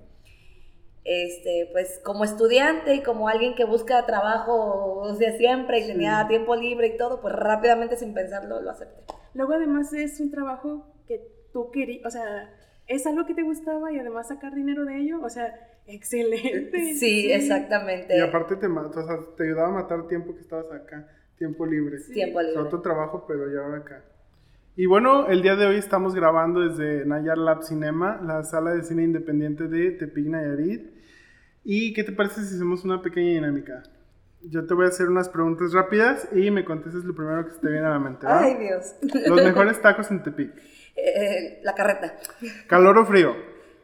Este, 1.05 1.69
pues 1.73 2.01
como 2.05 2.25
estudiante 2.25 2.95
y 2.95 3.03
como 3.03 3.29
alguien 3.29 3.55
que 3.55 3.65
busca 3.65 4.05
trabajo 4.05 4.99
o 5.01 5.15
sea, 5.15 5.33
siempre 5.39 5.79
y 5.79 5.83
Sí. 5.83 5.93
tenía 5.93 6.27
tiempo 6.29 6.55
libre 6.55 6.89
y 6.89 6.97
todo, 6.99 7.21
pues 7.21 7.35
rápidamente 7.35 7.97
sin 7.97 8.13
pensarlo 8.13 8.61
lo 8.61 8.71
acepté. 8.71 9.03
Luego 9.35 9.55
además 9.55 9.93
es 9.93 10.21
un 10.21 10.31
trabajo 10.31 10.87
que 11.07 11.23
tú 11.53 11.71
querías, 11.71 12.05
o 12.07 12.11
sea, 12.11 12.51
es 12.87 13.07
algo 13.07 13.25
que 13.27 13.35
te 13.35 13.43
gustaba 13.43 13.91
y 13.93 13.99
además 13.99 14.29
sacar 14.29 14.55
dinero 14.55 14.85
de 14.85 14.97
ello, 14.99 15.21
o 15.23 15.31
sea, 15.31 15.55
excelente. 15.87 16.95
Sí, 16.95 17.31
exactamente. 17.33 18.17
Y 18.17 18.21
aparte 18.21 18.57
te, 18.57 18.67
o 18.67 18.93
sea, 18.93 19.19
te 19.37 19.45
ayudaba 19.45 19.69
a 19.69 19.83
matar 19.83 20.07
tiempo 20.09 20.35
que 20.35 20.41
estabas 20.41 20.71
acá. 20.73 21.07
Tiempo 21.39 21.65
libre. 21.65 21.99
Tiempo 22.13 22.41
libre. 22.43 22.59
otro 22.61 22.81
trabajo, 22.83 23.25
pero 23.27 23.51
ya 23.53 23.61
ahora 23.61 23.79
acá. 23.79 24.05
Y 24.81 24.87
bueno, 24.87 25.27
el 25.27 25.43
día 25.43 25.57
de 25.57 25.67
hoy 25.67 25.75
estamos 25.75 26.15
grabando 26.15 26.61
desde 26.61 27.05
Nayar 27.05 27.37
Lab 27.37 27.65
Cinema, 27.65 28.21
la 28.23 28.45
sala 28.45 28.71
de 28.75 28.85
cine 28.85 29.03
independiente 29.03 29.67
de 29.67 29.91
Tepic 29.91 30.27
Nayarit. 30.27 30.93
¿Y 31.65 31.93
qué 31.95 32.05
te 32.05 32.13
parece 32.13 32.45
si 32.45 32.55
hacemos 32.55 32.85
una 32.85 33.03
pequeña 33.03 33.31
dinámica? 33.33 33.83
Yo 34.41 34.67
te 34.69 34.75
voy 34.75 34.85
a 34.85 34.91
hacer 34.91 35.09
unas 35.09 35.29
preguntas 35.31 35.73
rápidas 35.73 36.29
y 36.33 36.53
me 36.53 36.65
contestas 36.65 37.03
lo 37.03 37.13
primero 37.13 37.45
que 37.45 37.55
se 37.55 37.59
te 37.59 37.69
viene 37.69 37.89
a 37.89 37.91
la 37.91 37.99
mente. 37.99 38.25
¿va? 38.25 38.39
Ay, 38.41 38.55
Dios. 38.55 38.95
Los 39.27 39.43
mejores 39.43 39.83
tacos 39.83 40.13
en 40.13 40.23
Tepic. 40.23 40.53
Eh, 40.95 41.59
la 41.65 41.75
carreta. 41.75 42.15
¿Calor 42.69 42.99
o 42.99 43.05
frío? 43.05 43.35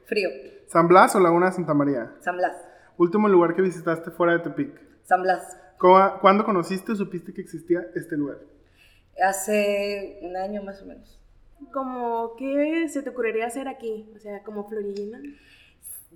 Frío. 0.06 0.28
¿San 0.68 0.86
Blas 0.86 1.16
o 1.16 1.18
Laguna 1.18 1.50
Santa 1.50 1.74
María? 1.74 2.12
San 2.20 2.36
Blas. 2.36 2.56
Último 2.98 3.28
lugar 3.28 3.56
que 3.56 3.62
visitaste 3.62 4.12
fuera 4.12 4.34
de 4.34 4.38
Tepic. 4.44 4.80
San 5.02 5.22
Blas. 5.22 5.58
¿Cómo- 5.76 6.20
¿Cuándo 6.20 6.44
conociste 6.44 6.92
o 6.92 6.94
supiste 6.94 7.34
que 7.34 7.40
existía 7.40 7.80
este 7.96 8.16
lugar? 8.16 8.38
Hace 9.22 10.18
un 10.22 10.36
año 10.36 10.62
más 10.62 10.82
o 10.82 10.86
menos. 10.86 11.18
Como, 11.72 12.34
¿qué 12.36 12.88
se 12.88 13.02
te 13.02 13.10
ocurriría 13.10 13.46
hacer 13.46 13.68
aquí? 13.68 14.10
O 14.14 14.18
sea, 14.18 14.42
como 14.42 14.68
Florillina. 14.68 15.20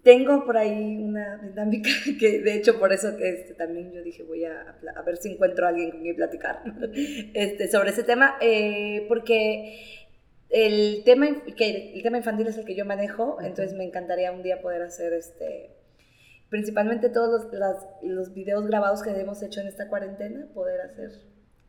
Tengo 0.03 0.45
por 0.45 0.57
ahí 0.57 0.97
una 1.03 1.39
dinámica 1.39 1.91
que 2.21 2.41
de 2.41 2.55
hecho 2.55 2.79
por 2.79 2.93
eso 2.93 3.17
que 3.17 3.29
este, 3.31 3.55
también 3.55 3.93
yo 3.93 4.03
dije 4.03 4.23
voy 4.23 4.45
a, 4.45 4.77
a 4.95 5.03
ver 5.03 5.17
si 5.17 5.33
encuentro 5.33 5.67
a 5.67 5.71
alguien 5.71 5.91
con 5.91 6.03
quien 6.03 6.15
platicar 6.15 6.63
este, 7.35 7.69
sobre 7.69 7.91
ese 7.91 8.05
tema, 8.05 8.37
eh, 8.41 9.05
porque 9.09 10.07
el 10.51 11.03
tema, 11.05 11.27
que 11.57 11.93
el 11.95 12.03
tema 12.03 12.19
infantil 12.19 12.47
es 12.47 12.57
el 12.59 12.65
que 12.65 12.77
yo 12.77 12.85
manejo, 12.85 13.39
entonces 13.43 13.75
me 13.77 13.85
encantaría 13.85 14.31
un 14.31 14.43
día 14.45 14.63
poder 14.63 14.83
hacer 14.83 15.13
este, 15.15 15.75
principalmente 16.49 17.09
todos 17.11 17.45
los, 17.47 17.53
las- 17.53 17.87
los 18.03 18.33
videos 18.33 18.67
grabados 18.69 19.03
que 19.03 19.11
hemos 19.11 19.43
hecho 19.43 19.61
en 19.61 19.67
esta 19.67 19.89
cuarentena, 19.89 20.47
poder 20.55 20.81
hacer 20.81 21.11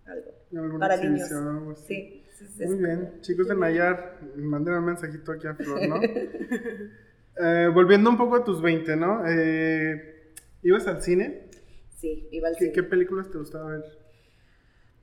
algo 0.10 0.32
¿Alguna 0.56 0.80
para 0.80 0.98
niños. 0.98 1.32
algo 1.32 1.72
así? 1.72 2.24
Sí, 2.30 2.66
Muy 2.66 2.78
bien, 2.78 3.20
chicos 3.22 3.48
de 3.48 3.56
Nayar, 3.56 4.20
manden 4.36 4.76
un 4.76 4.86
mensajito 4.86 5.32
aquí 5.32 5.48
a 5.48 5.56
Flor, 5.56 5.82
¿no? 5.88 5.96
Eh, 7.42 7.70
volviendo 7.74 8.10
un 8.10 8.18
poco 8.18 8.36
a 8.36 8.44
tus 8.44 8.62
20, 8.62 8.98
¿no? 8.98 9.24
Eh, 9.26 10.34
¿Ibas 10.62 10.88
al 10.88 11.02
cine? 11.02 11.50
Sí, 11.96 12.28
iba 12.32 12.50
al 12.50 12.58
¿Qué, 12.58 12.66
cine. 12.66 12.74
qué 12.74 12.84
películas 12.84 13.30
te 13.30 13.38
gustaba 13.38 13.72
ver? 13.72 13.84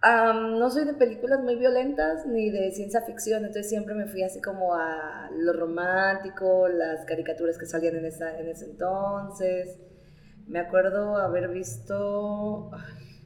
No 0.03 0.71
soy 0.71 0.85
de 0.85 0.95
películas 0.95 1.41
muy 1.43 1.57
violentas 1.57 2.27
ni 2.27 2.51
de 2.51 2.71
ciencia 2.71 3.01
ficción, 3.03 3.41
entonces 3.45 3.69
siempre 3.69 3.95
me 3.95 4.07
fui 4.07 4.23
así 4.23 4.41
como 4.41 4.75
a 4.75 5.31
lo 5.37 5.53
romántico, 5.53 6.69
las 6.69 7.05
caricaturas 7.07 7.59
que 7.59 7.67
salían 7.67 7.97
en, 7.97 8.05
esa, 8.05 8.39
en 8.39 8.47
ese 8.49 8.67
entonces. 8.67 9.79
Me 10.47 10.61
acuerdo 10.61 11.17
haber 11.17 11.49
visto. 11.49 12.71
Ay, 12.73 13.23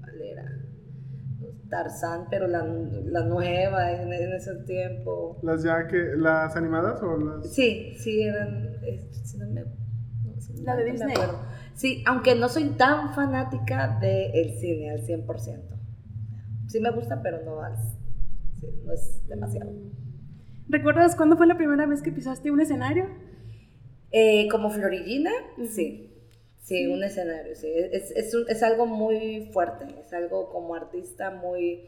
¿Cuál 0.00 0.20
era? 0.22 0.44
Tarzán, 1.70 2.26
pero 2.30 2.46
la, 2.48 2.64
la 2.64 3.24
nueva 3.24 3.92
en, 3.92 4.12
en 4.12 4.32
ese 4.34 4.54
tiempo. 4.66 5.38
¿Las 5.42 5.62
ya 5.62 5.86
que, 5.88 5.96
las 6.16 6.54
animadas 6.56 7.00
o 7.02 7.16
las...? 7.16 7.52
Sí, 7.54 7.94
sí, 7.96 8.22
eran. 8.22 8.74
eh, 8.82 9.08
si 9.12 9.38
no 9.38 9.46
me- 9.48 9.62
no, 9.62 10.40
si 10.40 10.62
La 10.62 10.76
de 10.76 10.84
no 10.84 10.92
Disney. 10.92 11.14
Sí, 11.74 12.02
aunque 12.06 12.34
no 12.34 12.48
soy 12.48 12.70
tan 12.70 13.14
fanática 13.14 13.98
del 14.00 14.50
cine 14.58 14.90
al 14.90 15.00
100%. 15.00 15.76
Sí 16.66 16.80
me 16.80 16.90
gusta, 16.90 17.22
pero 17.22 17.42
no, 17.44 17.62
al, 17.62 17.76
sí, 18.60 18.66
no 18.84 18.92
es 18.92 19.26
demasiado. 19.28 19.70
¿Recuerdas 20.68 21.16
cuándo 21.16 21.36
fue 21.36 21.46
la 21.46 21.56
primera 21.56 21.86
vez 21.86 22.02
que 22.02 22.12
pisaste 22.12 22.50
un 22.50 22.60
escenario? 22.60 23.06
Eh, 24.12 24.48
como 24.50 24.70
Florillina, 24.70 25.30
sí. 25.68 26.09
Sí, 26.60 26.86
un 26.86 27.02
escenario, 27.02 27.54
sí. 27.56 27.68
Es, 27.74 28.10
es, 28.12 28.34
un- 28.34 28.48
es 28.48 28.62
algo 28.62 28.86
muy 28.86 29.50
fuerte, 29.52 29.86
es 30.04 30.12
algo 30.12 30.50
como 30.50 30.74
artista 30.74 31.30
muy 31.30 31.80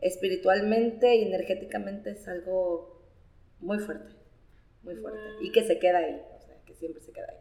espiritualmente 0.00 1.14
y 1.16 1.22
energéticamente 1.24 2.10
es 2.10 2.26
algo 2.28 3.02
muy 3.60 3.78
fuerte, 3.78 4.14
muy 4.82 4.96
fuerte. 4.96 5.18
Y 5.40 5.52
que 5.52 5.64
se 5.64 5.78
queda 5.78 5.98
ahí, 5.98 6.20
o 6.36 6.40
sea, 6.40 6.56
que 6.64 6.74
siempre 6.74 7.02
se 7.02 7.12
queda 7.12 7.26
ahí. 7.30 7.38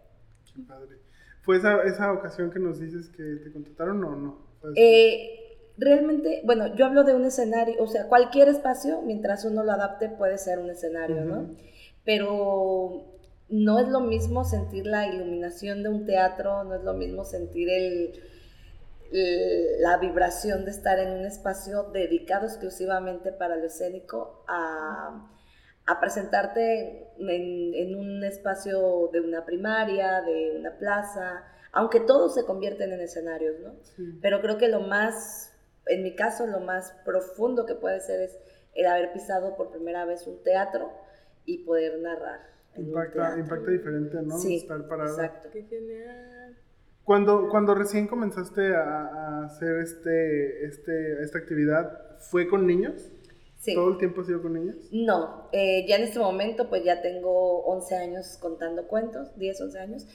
Qué 0.53 0.61
padre. 0.63 0.97
¿Fue 1.41 1.57
esa, 1.57 1.83
esa 1.83 2.11
ocasión 2.11 2.51
que 2.51 2.59
nos 2.59 2.79
dices 2.79 3.09
que 3.09 3.23
te 3.43 3.51
contrataron 3.51 4.03
o 4.03 4.15
no? 4.15 4.37
Eh, 4.75 5.73
realmente, 5.77 6.41
bueno, 6.45 6.75
yo 6.75 6.85
hablo 6.85 7.03
de 7.03 7.13
un 7.13 7.25
escenario, 7.25 7.75
o 7.81 7.87
sea, 7.87 8.07
cualquier 8.07 8.47
espacio, 8.47 9.01
mientras 9.01 9.45
uno 9.45 9.63
lo 9.63 9.71
adapte, 9.71 10.09
puede 10.09 10.37
ser 10.37 10.59
un 10.59 10.69
escenario, 10.69 11.23
¿no? 11.25 11.41
Ujú. 11.41 11.55
Pero 12.03 13.14
no 13.49 13.79
es 13.79 13.87
lo 13.89 14.01
mismo 14.01 14.43
sentir 14.43 14.85
la 14.87 15.07
iluminación 15.07 15.83
de 15.83 15.89
un 15.89 16.05
teatro, 16.05 16.63
no 16.63 16.75
es 16.75 16.83
lo 16.83 16.93
mismo 16.93 17.23
sentir 17.25 17.69
el, 17.69 18.13
el- 19.11 19.81
la 19.81 19.97
vibración 19.97 20.65
de 20.65 20.71
estar 20.71 20.99
en 20.99 21.11
un 21.11 21.25
espacio 21.25 21.83
dedicado 21.93 22.45
exclusivamente 22.47 23.31
para 23.31 23.55
lo 23.55 23.65
escénico 23.65 24.43
a, 24.47 25.29
a 25.85 25.99
presentarte 25.99 27.07
en, 27.19 27.73
en 27.75 27.95
un 27.95 28.23
espacio 28.23 29.09
de 29.13 29.21
una 29.21 29.45
primaria, 29.45 30.21
de 30.21 30.55
una 30.59 30.77
plaza, 30.77 31.43
aunque 31.71 31.99
todos 31.99 32.33
se 32.33 32.45
convierten 32.45 32.93
en 32.93 33.01
escenarios, 33.01 33.59
¿no? 33.59 33.75
Sí. 33.95 34.03
Pero 34.21 34.41
creo 34.41 34.57
que 34.57 34.67
lo 34.69 34.81
más, 34.81 35.53
en 35.85 36.03
mi 36.03 36.15
caso, 36.15 36.47
lo 36.47 36.59
más 36.61 36.93
profundo 37.05 37.65
que 37.65 37.75
puede 37.75 37.99
ser 38.01 38.21
es 38.21 38.37
el 38.73 38.87
haber 38.87 39.13
pisado 39.13 39.55
por 39.55 39.71
primera 39.71 40.05
vez 40.05 40.25
un 40.27 40.41
teatro 40.43 40.91
y 41.45 41.59
poder 41.65 41.99
narrar. 41.99 42.54
Impacta, 42.77 43.37
impacta 43.39 43.71
diferente, 43.71 44.17
¿no? 44.23 44.37
Sí, 44.37 44.57
Estar 44.57 44.87
parado. 44.87 45.09
exacto. 45.15 45.49
Qué 45.51 45.63
genial. 45.63 46.57
Cuando, 47.03 47.49
cuando 47.49 47.75
recién 47.75 48.07
comenzaste 48.07 48.75
a, 48.75 48.81
a 48.81 49.45
hacer 49.45 49.77
este, 49.77 50.65
este, 50.65 51.21
esta 51.23 51.37
actividad, 51.37 52.17
¿fue 52.19 52.47
con 52.47 52.65
niños? 52.65 53.11
Sí. 53.57 53.73
¿Todo 53.75 53.91
el 53.91 53.97
tiempo 53.97 54.21
ha 54.21 54.25
sido 54.25 54.41
con 54.41 54.53
niños? 54.53 54.75
No, 54.91 55.49
eh, 55.51 55.85
ya 55.87 55.95
en 55.97 56.03
este 56.03 56.19
momento 56.19 56.67
pues 56.69 56.83
ya 56.83 57.01
tengo 57.01 57.63
11 57.65 57.95
años 57.95 58.37
contando 58.39 58.87
cuentos, 58.87 59.35
10, 59.37 59.61
11 59.61 59.79
años, 59.79 60.07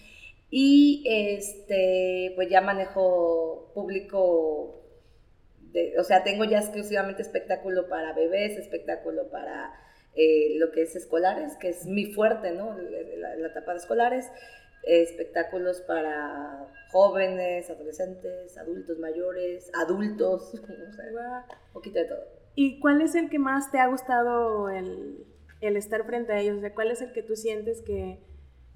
y 0.50 1.04
este 1.06 2.32
pues 2.36 2.48
ya 2.48 2.60
manejo 2.60 3.70
público, 3.74 4.82
de- 5.72 5.94
o 5.98 6.04
sea, 6.04 6.22
tengo 6.24 6.44
ya 6.44 6.58
exclusivamente 6.58 7.22
espectáculo 7.22 7.88
para 7.88 8.12
bebés, 8.14 8.56
espectáculo 8.58 9.30
para 9.30 9.72
eh, 10.14 10.54
lo 10.58 10.70
que 10.72 10.82
es 10.82 10.96
escolares, 10.96 11.56
que 11.56 11.68
es 11.70 11.86
mi 11.86 12.12
fuerte, 12.12 12.52
¿no? 12.52 12.76
La, 13.18 13.36
la- 13.36 13.46
etapa 13.48 13.72
de 13.72 13.78
escolares, 13.78 14.26
eh, 14.84 15.02
espectáculos 15.02 15.80
para 15.82 16.66
jóvenes, 16.90 17.70
adolescentes, 17.70 18.56
adultos 18.58 18.98
mayores, 18.98 19.70
adultos, 19.74 20.54
o 20.88 20.92
sea, 20.92 21.46
poquito 21.72 21.98
de 22.00 22.04
todo. 22.06 22.24
¿Y 22.54 22.80
cuál 22.80 23.00
es 23.00 23.14
el 23.14 23.30
que 23.30 23.38
más 23.38 23.70
te 23.70 23.78
ha 23.78 23.86
gustado 23.86 24.68
el, 24.68 25.24
el 25.60 25.76
estar 25.76 26.04
frente 26.04 26.32
a 26.32 26.40
ellos? 26.40 26.58
O 26.58 26.60
sea, 26.60 26.74
¿cuál 26.74 26.90
es 26.90 27.00
el 27.00 27.12
que 27.12 27.22
tú 27.22 27.36
sientes 27.36 27.80
que, 27.82 28.18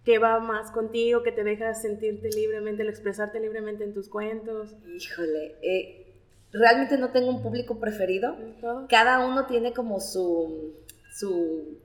que 0.04 0.18
va 0.18 0.38
más 0.38 0.70
contigo, 0.70 1.22
que 1.22 1.32
te 1.32 1.42
deja 1.44 1.74
sentirte 1.74 2.28
libremente, 2.30 2.82
el 2.82 2.88
expresarte 2.88 3.40
libremente 3.40 3.82
en 3.84 3.92
tus 3.92 4.08
cuentos? 4.08 4.76
Híjole, 4.86 5.56
eh, 5.62 6.06
realmente 6.52 6.96
no 6.98 7.10
tengo 7.10 7.30
un 7.30 7.42
público 7.42 7.80
preferido. 7.80 8.36
Cada 8.88 9.26
uno 9.26 9.46
tiene 9.46 9.72
como 9.72 10.00
su, 10.00 10.74
su, 11.14 11.78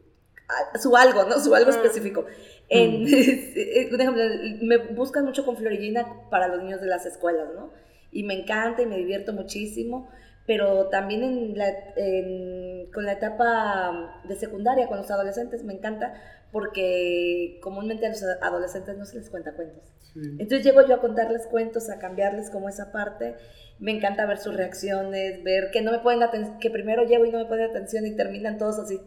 su 0.82 0.96
algo, 0.98 1.24
¿no? 1.24 1.40
Su 1.40 1.54
algo 1.56 1.72
Ah. 1.72 1.76
específico. 1.76 2.26
En, 2.70 3.04
eh, 3.08 3.90
un 3.92 4.02
ejemplo, 4.02 4.24
me 4.62 4.78
buscan 4.94 5.26
mucho 5.26 5.46
con 5.46 5.56
Florillina 5.58 6.06
para 6.30 6.48
los 6.48 6.62
niños 6.64 6.82
de 6.82 6.88
las 6.88 7.06
escuelas, 7.06 7.48
¿no? 7.56 7.72
Y 8.12 8.24
me 8.24 8.34
encanta 8.42 8.82
y 8.82 8.86
me 8.88 8.98
divierto 8.98 9.34
muchísimo, 9.34 10.10
pero 10.48 10.88
también 10.88 11.24
en 11.24 11.58
la, 11.58 11.68
en- 11.96 12.92
con 12.92 13.06
la 13.06 13.14
etapa 13.14 14.22
de 14.28 14.36
secundaria, 14.36 14.88
con 14.88 14.98
los 14.98 15.12
adolescentes, 15.12 15.64
me 15.64 15.74
encanta 15.74 16.14
porque 16.52 17.60
comúnmente 17.62 18.08
a 18.08 18.10
los 18.10 18.24
adolescentes 18.42 18.98
no 18.98 19.06
se 19.06 19.18
les 19.18 19.30
cuenta 19.30 19.54
cuentos. 19.54 19.84
Sí. 20.14 20.20
Entonces 20.40 20.64
llego 20.64 20.82
yo 20.88 20.96
a 20.96 21.02
contarles 21.02 21.46
cuentos, 21.46 21.90
a 21.92 22.00
cambiarles 22.00 22.50
como 22.50 22.68
esa 22.68 22.92
parte. 22.92 23.36
Me 23.78 23.92
encanta 23.92 24.26
ver 24.26 24.40
sus 24.40 24.56
reacciones, 24.56 25.44
ver 25.44 25.70
que 25.72 25.82
no 25.84 25.92
me 25.92 26.00
ponen 26.00 26.24
atención, 26.24 26.58
que 26.60 26.72
primero 26.72 27.04
llego 27.04 27.26
y 27.26 27.32
no 27.32 27.38
me 27.38 27.46
ponen 27.46 27.70
atención 27.70 28.08
y 28.08 28.16
terminan 28.16 28.58
todos 28.58 28.80
así, 28.80 29.00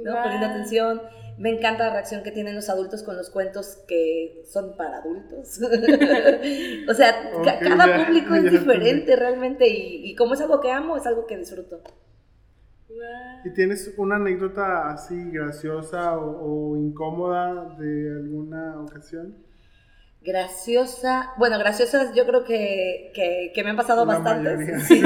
¿no? 0.00 0.20
Poniendo 0.22 0.46
atención. 0.46 1.02
Me 1.38 1.50
encanta 1.50 1.86
la 1.86 1.92
reacción 1.94 2.22
que 2.22 2.30
tienen 2.30 2.54
los 2.54 2.68
adultos 2.68 3.02
con 3.02 3.16
los 3.16 3.30
cuentos 3.30 3.78
que 3.88 4.42
son 4.46 4.76
para 4.76 4.98
adultos. 4.98 5.58
o 6.88 6.94
sea, 6.94 7.40
ca- 7.42 7.58
Ok, 7.58 7.62
cada 7.62 7.86
ya, 7.86 7.96
público 7.96 8.34
ya 8.34 8.36
es 8.36 8.48
diferente 8.50 9.16
realmente 9.16 9.68
y, 9.68 10.10
y 10.10 10.14
como 10.14 10.34
es 10.34 10.40
algo 10.40 10.60
que 10.60 10.70
amo, 10.70 10.96
es 10.96 11.06
algo 11.06 11.26
que 11.26 11.36
disfruto. 11.38 11.82
¿Y 13.44 13.52
tienes 13.52 13.92
una 13.98 14.16
anécdota 14.16 14.90
así 14.90 15.30
graciosa 15.30 16.16
o, 16.18 16.72
o 16.72 16.76
incómoda 16.76 17.74
de 17.78 18.10
alguna 18.10 18.80
ocasión? 18.80 19.44
Graciosa, 20.20 21.32
bueno, 21.36 21.58
graciosas 21.58 22.14
yo 22.14 22.24
creo 22.26 22.44
que, 22.44 23.10
que, 23.12 23.50
que 23.52 23.64
me 23.64 23.70
han 23.70 23.76
pasado 23.76 24.04
La 24.04 24.14
bastantes, 24.14 24.86
sí, 24.86 25.02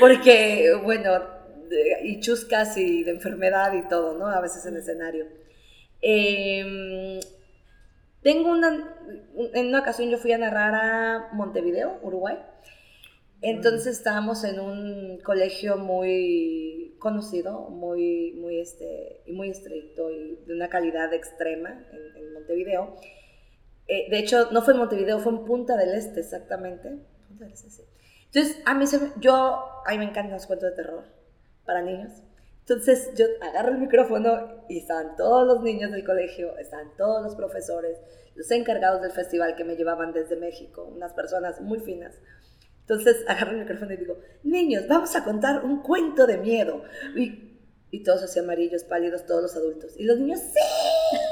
porque, 0.00 0.72
bueno, 0.82 1.10
de- 1.68 2.00
y 2.04 2.20
chuscas 2.20 2.76
y 2.76 3.04
de 3.04 3.10
enfermedad 3.12 3.72
y 3.74 3.88
todo, 3.88 4.16
¿no? 4.18 4.26
A 4.28 4.40
veces 4.40 4.64
en 4.66 4.76
escenario. 4.76 5.26
Eh, 6.02 7.20
tengo 8.22 8.50
una, 8.50 8.96
en 9.54 9.66
una 9.68 9.80
ocasión 9.80 10.10
yo 10.10 10.18
fui 10.18 10.32
a 10.32 10.38
narrar 10.38 10.74
a 10.74 11.28
Montevideo, 11.32 11.98
Uruguay, 12.02 12.36
Entonces 13.40 13.96
estábamos 13.98 14.42
en 14.42 14.58
un 14.58 15.20
colegio 15.22 15.76
muy 15.76 16.96
conocido, 16.98 17.70
muy, 17.70 18.32
muy, 18.32 18.58
este, 18.58 19.22
y 19.26 19.32
muy 19.32 19.50
estricto 19.50 20.10
y 20.10 20.36
de 20.46 20.54
una 20.54 20.68
calidad 20.68 21.14
extrema 21.14 21.70
en, 21.92 22.16
en 22.16 22.32
Montevideo. 22.32 22.96
Eh, 23.86 24.08
de 24.10 24.18
hecho, 24.18 24.50
no 24.50 24.62
fue 24.62 24.74
en 24.74 24.80
Montevideo, 24.80 25.20
fue 25.20 25.32
en 25.32 25.44
Punta 25.44 25.76
del 25.76 25.94
Este 25.94 26.20
exactamente. 26.20 26.98
Punta 27.28 27.44
del 27.44 27.54
Este, 27.54 27.70
sí. 27.70 27.82
Entonces, 28.26 28.60
a 28.66 28.74
mí 28.74 28.86
se 28.88 28.98
yo, 29.20 29.32
a 29.86 29.90
mí 29.92 29.98
me 29.98 30.04
encantan 30.04 30.32
los 30.32 30.46
cuentos 30.46 30.70
de 30.70 30.76
terror 30.76 31.04
para 31.68 31.82
niños. 31.82 32.10
Entonces, 32.60 33.10
yo 33.14 33.26
agarro 33.42 33.72
el 33.72 33.78
micrófono 33.78 34.64
y 34.70 34.78
estaban 34.78 35.16
todos 35.16 35.46
los 35.46 35.62
niños 35.62 35.92
del 35.92 36.02
colegio, 36.02 36.56
estaban 36.56 36.96
todos 36.96 37.22
los 37.22 37.36
profesores, 37.36 37.98
los 38.34 38.50
encargados 38.50 39.02
del 39.02 39.12
festival 39.12 39.54
que 39.54 39.64
me 39.64 39.76
llevaban 39.76 40.14
desde 40.14 40.36
México, 40.36 40.90
unas 40.90 41.12
personas 41.12 41.60
muy 41.60 41.80
finas. 41.80 42.14
Entonces, 42.80 43.22
agarro 43.28 43.50
el 43.50 43.58
micrófono 43.58 43.92
y 43.92 43.98
digo, 43.98 44.16
niños, 44.44 44.88
vamos 44.88 45.14
a 45.14 45.24
contar 45.24 45.62
un 45.62 45.82
cuento 45.82 46.26
de 46.26 46.38
miedo. 46.38 46.82
Y, 47.14 47.60
y 47.90 48.02
todos 48.02 48.22
así 48.22 48.38
amarillos, 48.38 48.84
pálidos, 48.84 49.26
todos 49.26 49.42
los 49.42 49.54
adultos. 49.54 49.94
Y 49.98 50.04
los 50.04 50.18
niños, 50.18 50.40
¡sí! 50.40 50.60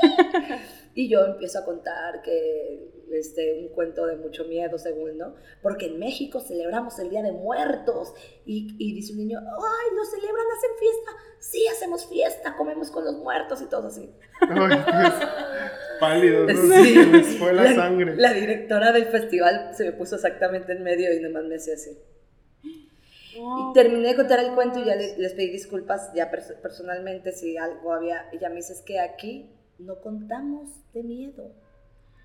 Y 0.94 1.10
yo 1.10 1.24
empiezo 1.26 1.58
a 1.58 1.64
contar 1.64 2.22
que 2.22 2.95
este, 3.18 3.61
un 3.61 3.68
cuento 3.68 4.06
de 4.06 4.16
mucho 4.16 4.44
miedo, 4.44 4.78
según, 4.78 5.16
¿no? 5.18 5.35
Porque 5.62 5.87
en 5.87 5.99
México 5.99 6.40
celebramos 6.40 6.99
el 6.99 7.11
Día 7.11 7.23
de 7.23 7.32
Muertos. 7.32 8.12
Y, 8.44 8.75
y 8.78 8.94
dice 8.94 9.12
un 9.12 9.18
niño, 9.18 9.38
¡ay, 9.40 9.96
lo 9.96 10.04
celebran, 10.04 10.44
hacen 10.56 10.70
fiesta! 10.78 11.11
Sí, 11.38 11.66
hacemos 11.68 12.06
fiesta, 12.08 12.56
comemos 12.56 12.90
con 12.90 13.04
los 13.04 13.16
muertos 13.18 13.61
y 13.62 13.66
todo 13.66 13.88
así. 13.88 14.11
Ay, 14.40 14.49
pues, 14.56 15.28
pálidos, 16.00 16.52
¿no? 16.54 16.75
Sí. 16.85 16.94
Se 16.94 17.06
les 17.06 17.38
fue 17.38 17.52
la, 17.52 17.75
sangre. 17.75 18.16
La 18.16 18.32
directora 18.32 18.92
del 18.92 19.06
festival 19.06 19.70
se 19.75 19.85
me 19.85 19.92
puso 19.92 20.16
exactamente 20.16 20.73
en 20.73 20.82
medio 20.82 21.12
y 21.14 21.20
nomás 21.20 21.44
me 21.44 21.56
hacía 21.56 21.75
así. 21.75 21.90
Oh, 23.38 23.70
Y 23.70 23.75
terminé 23.75 24.08
de 24.08 24.16
contar 24.16 24.40
el 24.40 24.54
cuento 24.54 24.78
y 24.80 24.85
ya 24.87 24.96
le- 24.96 25.18
les, 25.18 25.35
pedí 25.35 25.50
disculpas 25.50 26.11
ya 26.14 26.30
pers- 26.30 26.58
personalmente 26.62 27.32
si 27.32 27.56
algo 27.58 27.92
había. 27.92 28.28
Ella 28.32 28.49
me 28.49 28.56
dice, 28.56 28.73
es 28.73 28.80
que 28.80 28.99
aquí 28.99 29.50
no 29.78 30.00
contamos 30.00 30.70
de 30.94 31.02
miedo. 31.02 31.52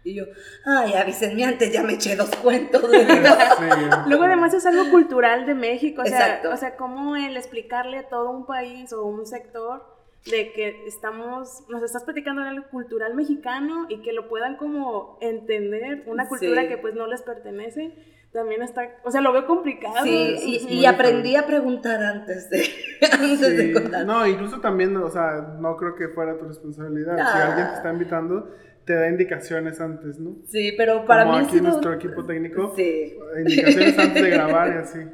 Y 0.04 0.16
yo, 0.16 0.26
ay, 0.66 0.94
avísenme 0.94 1.44
antes, 1.46 1.72
ya 1.72 1.84
me 1.84 1.94
eché 1.94 2.16
dos 2.16 2.36
cuentos. 2.38 2.82
Luego 4.08 4.24
además 4.24 4.54
es 4.54 4.66
algo 4.66 4.90
cultural 4.90 5.46
de 5.46 5.54
México, 5.54 6.02
o 6.02 6.06
sea, 6.06 6.18
Exacto. 6.20 6.50
o 6.52 6.58
sea, 6.58 6.76
como 6.76 7.16
el 7.16 7.38
explicarle 7.38 7.98
a 8.00 8.10
todo 8.10 8.32
un 8.32 8.46
país 8.46 8.92
o 8.94 9.04
un 9.06 9.26
sector 9.26 9.84
de 10.26 10.54
que 10.54 10.86
estamos, 10.88 11.64
nos 11.70 11.82
estás 11.84 12.04
platicando 12.04 12.42
de 12.44 12.50
algo 12.50 12.68
cultural 12.70 13.16
mexicano 13.16 13.86
y 13.90 14.02
que 14.02 14.14
lo 14.14 14.28
puedan 14.30 14.56
como 14.58 15.18
entender, 15.22 16.04
una 16.06 16.28
cultura 16.28 16.62
Sí. 16.64 16.68
que 16.68 16.78
pues 16.78 16.94
no 16.94 17.08
les 17.08 17.22
pertenece, 17.24 17.92
también 18.32 18.62
está, 18.62 18.88
o 19.04 19.12
sea, 19.12 19.20
lo 19.22 19.34
veo 19.34 19.46
complicado. 19.46 20.04
Sí, 20.04 20.36
y, 20.70 20.76
y 20.76 20.86
aprendí 20.86 21.36
a 21.36 21.46
preguntar 21.48 22.02
antes 22.04 22.50
de, 22.50 22.64
antes 23.12 23.40
Sí. 23.40 23.56
de 23.56 23.74
contar. 23.74 24.06
No, 24.06 24.26
incluso 24.28 24.60
también, 24.62 24.96
o 24.98 25.10
sea, 25.10 25.56
no 25.60 25.76
creo 25.76 25.96
que 25.96 26.08
fuera 26.10 26.38
tu 26.38 26.46
responsabilidad. 26.46 27.16
Si 27.18 27.22
Ah. 27.24 27.48
alguien 27.50 27.68
te 27.70 27.74
está 27.76 27.92
invitando, 27.92 28.50
te 28.86 28.94
da 28.96 29.08
indicaciones 29.10 29.80
antes, 29.80 30.20
¿no? 30.20 30.36
Sí, 30.48 30.74
pero 30.78 31.06
para 31.06 31.24
Como 31.24 31.38
mí 31.38 31.44
aquí 31.46 31.54
sido- 31.58 31.70
nuestro 31.70 31.94
equipo 31.94 32.26
técnico, 32.26 32.74
Sí. 32.76 33.16
indicaciones 33.38 33.98
antes 34.00 34.24
de 34.24 34.30
grabar 34.30 34.68
y 34.70 34.78
así. 34.78 35.00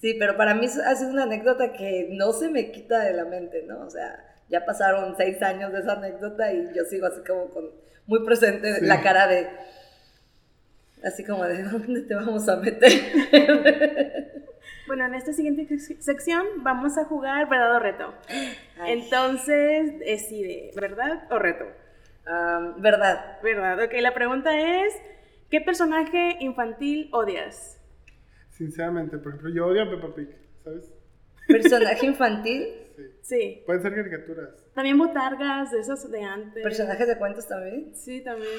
Sí, 0.00 0.14
pero 0.16 0.36
para 0.36 0.54
mí 0.54 0.66
ha 0.66 0.94
sido 0.94 1.10
una 1.10 1.24
anécdota 1.24 1.72
que 1.72 2.06
no 2.12 2.32
se 2.32 2.48
me 2.48 2.70
quita 2.70 3.00
de 3.02 3.14
la 3.14 3.24
mente, 3.24 3.64
¿no? 3.66 3.80
O 3.84 3.90
sea, 3.90 4.24
ya 4.48 4.64
pasaron 4.64 5.16
seis 5.16 5.42
años 5.42 5.72
de 5.72 5.80
esa 5.80 5.94
anécdota 5.94 6.52
y 6.52 6.68
yo 6.72 6.84
sigo 6.84 7.08
así 7.08 7.20
como 7.26 7.50
con 7.50 7.64
muy 8.06 8.24
presente 8.24 8.76
Sí. 8.76 8.86
la 8.86 9.02
cara 9.02 9.26
de... 9.26 9.48
Así 11.02 11.24
como 11.24 11.44
de, 11.44 11.62
¿dónde 11.64 12.02
te 12.02 12.14
vamos 12.14 12.48
a 12.48 12.56
meter? 12.56 12.92
Bueno, 14.86 15.04
en 15.04 15.14
esta 15.16 15.34
siguiente 15.34 15.66
sec- 15.68 16.00
sección 16.00 16.46
vamos 16.62 16.96
a 16.96 17.04
jugar 17.04 17.46
verdad 17.50 17.76
o 17.76 17.78
reto. 17.78 18.14
Ay. 18.80 18.92
Entonces, 19.02 19.98
decide, 19.98 20.70
¿verdad 20.76 21.24
o 21.30 21.38
reto? 21.38 21.66
Verdad. 22.78 23.38
¿Verdad? 23.42 23.84
Ok, 23.84 23.92
la 24.00 24.14
pregunta 24.14 24.56
es, 24.84 24.94
¿qué 25.50 25.60
personaje 25.60 26.36
infantil 26.40 27.08
odias? 27.12 27.80
Sinceramente, 28.50 29.18
por 29.18 29.32
ejemplo, 29.32 29.50
yo 29.54 29.66
odio 29.66 29.82
a 29.84 29.90
Peppa 29.90 30.14
Pig, 30.14 30.28
¿sabes? 30.64 30.92
Personaje 31.46 32.06
infantil, 32.06 32.66
Sí. 32.96 33.04
Sí. 33.22 33.62
Pueden 33.64 33.80
ser 33.80 33.94
caricaturas. 33.94 34.48
También 34.74 34.98
botargas 34.98 35.70
de 35.70 35.78
esas 35.78 36.10
de 36.10 36.20
antes. 36.24 36.64
personajes 36.64 37.06
de 37.06 37.16
cuentos 37.16 37.46
también. 37.46 37.94
Sí, 37.94 38.22
también. 38.24 38.50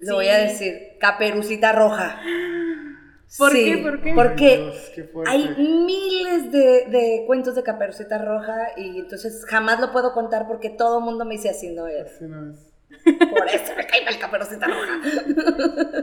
Lo 0.00 0.06
Sí. 0.08 0.12
voy 0.14 0.26
a 0.26 0.38
decir, 0.38 0.74
Caperucita 0.98 1.70
Roja. 1.72 2.20
¿Por 3.36 3.52
Sí, 3.52 3.64
qué? 3.64 3.76
¿Por 3.78 4.00
qué? 4.00 4.12
Porque 4.14 4.56
Dios, 4.56 4.92
qué 4.94 5.10
hay 5.26 5.48
miles 5.58 6.52
de, 6.52 6.86
de 6.88 7.24
cuentos 7.26 7.54
de 7.54 7.62
Caperucita 7.62 8.18
Roja 8.18 8.68
y 8.76 8.98
entonces 8.98 9.44
jamás 9.46 9.80
lo 9.80 9.92
puedo 9.92 10.12
contar 10.12 10.46
porque 10.46 10.70
todo 10.70 10.98
el 10.98 11.04
mundo 11.04 11.24
me 11.24 11.34
dice 11.34 11.50
así 11.50 11.70
no 11.74 11.86
es. 11.86 12.06
Así 12.06 12.24
no 12.26 12.50
es. 12.50 12.73
Por 13.04 13.48
eso 13.48 13.72
me 13.76 13.86
cae 13.86 14.04
mal 14.04 14.18
Caperucita 14.18 14.66
Roja. 14.66 15.00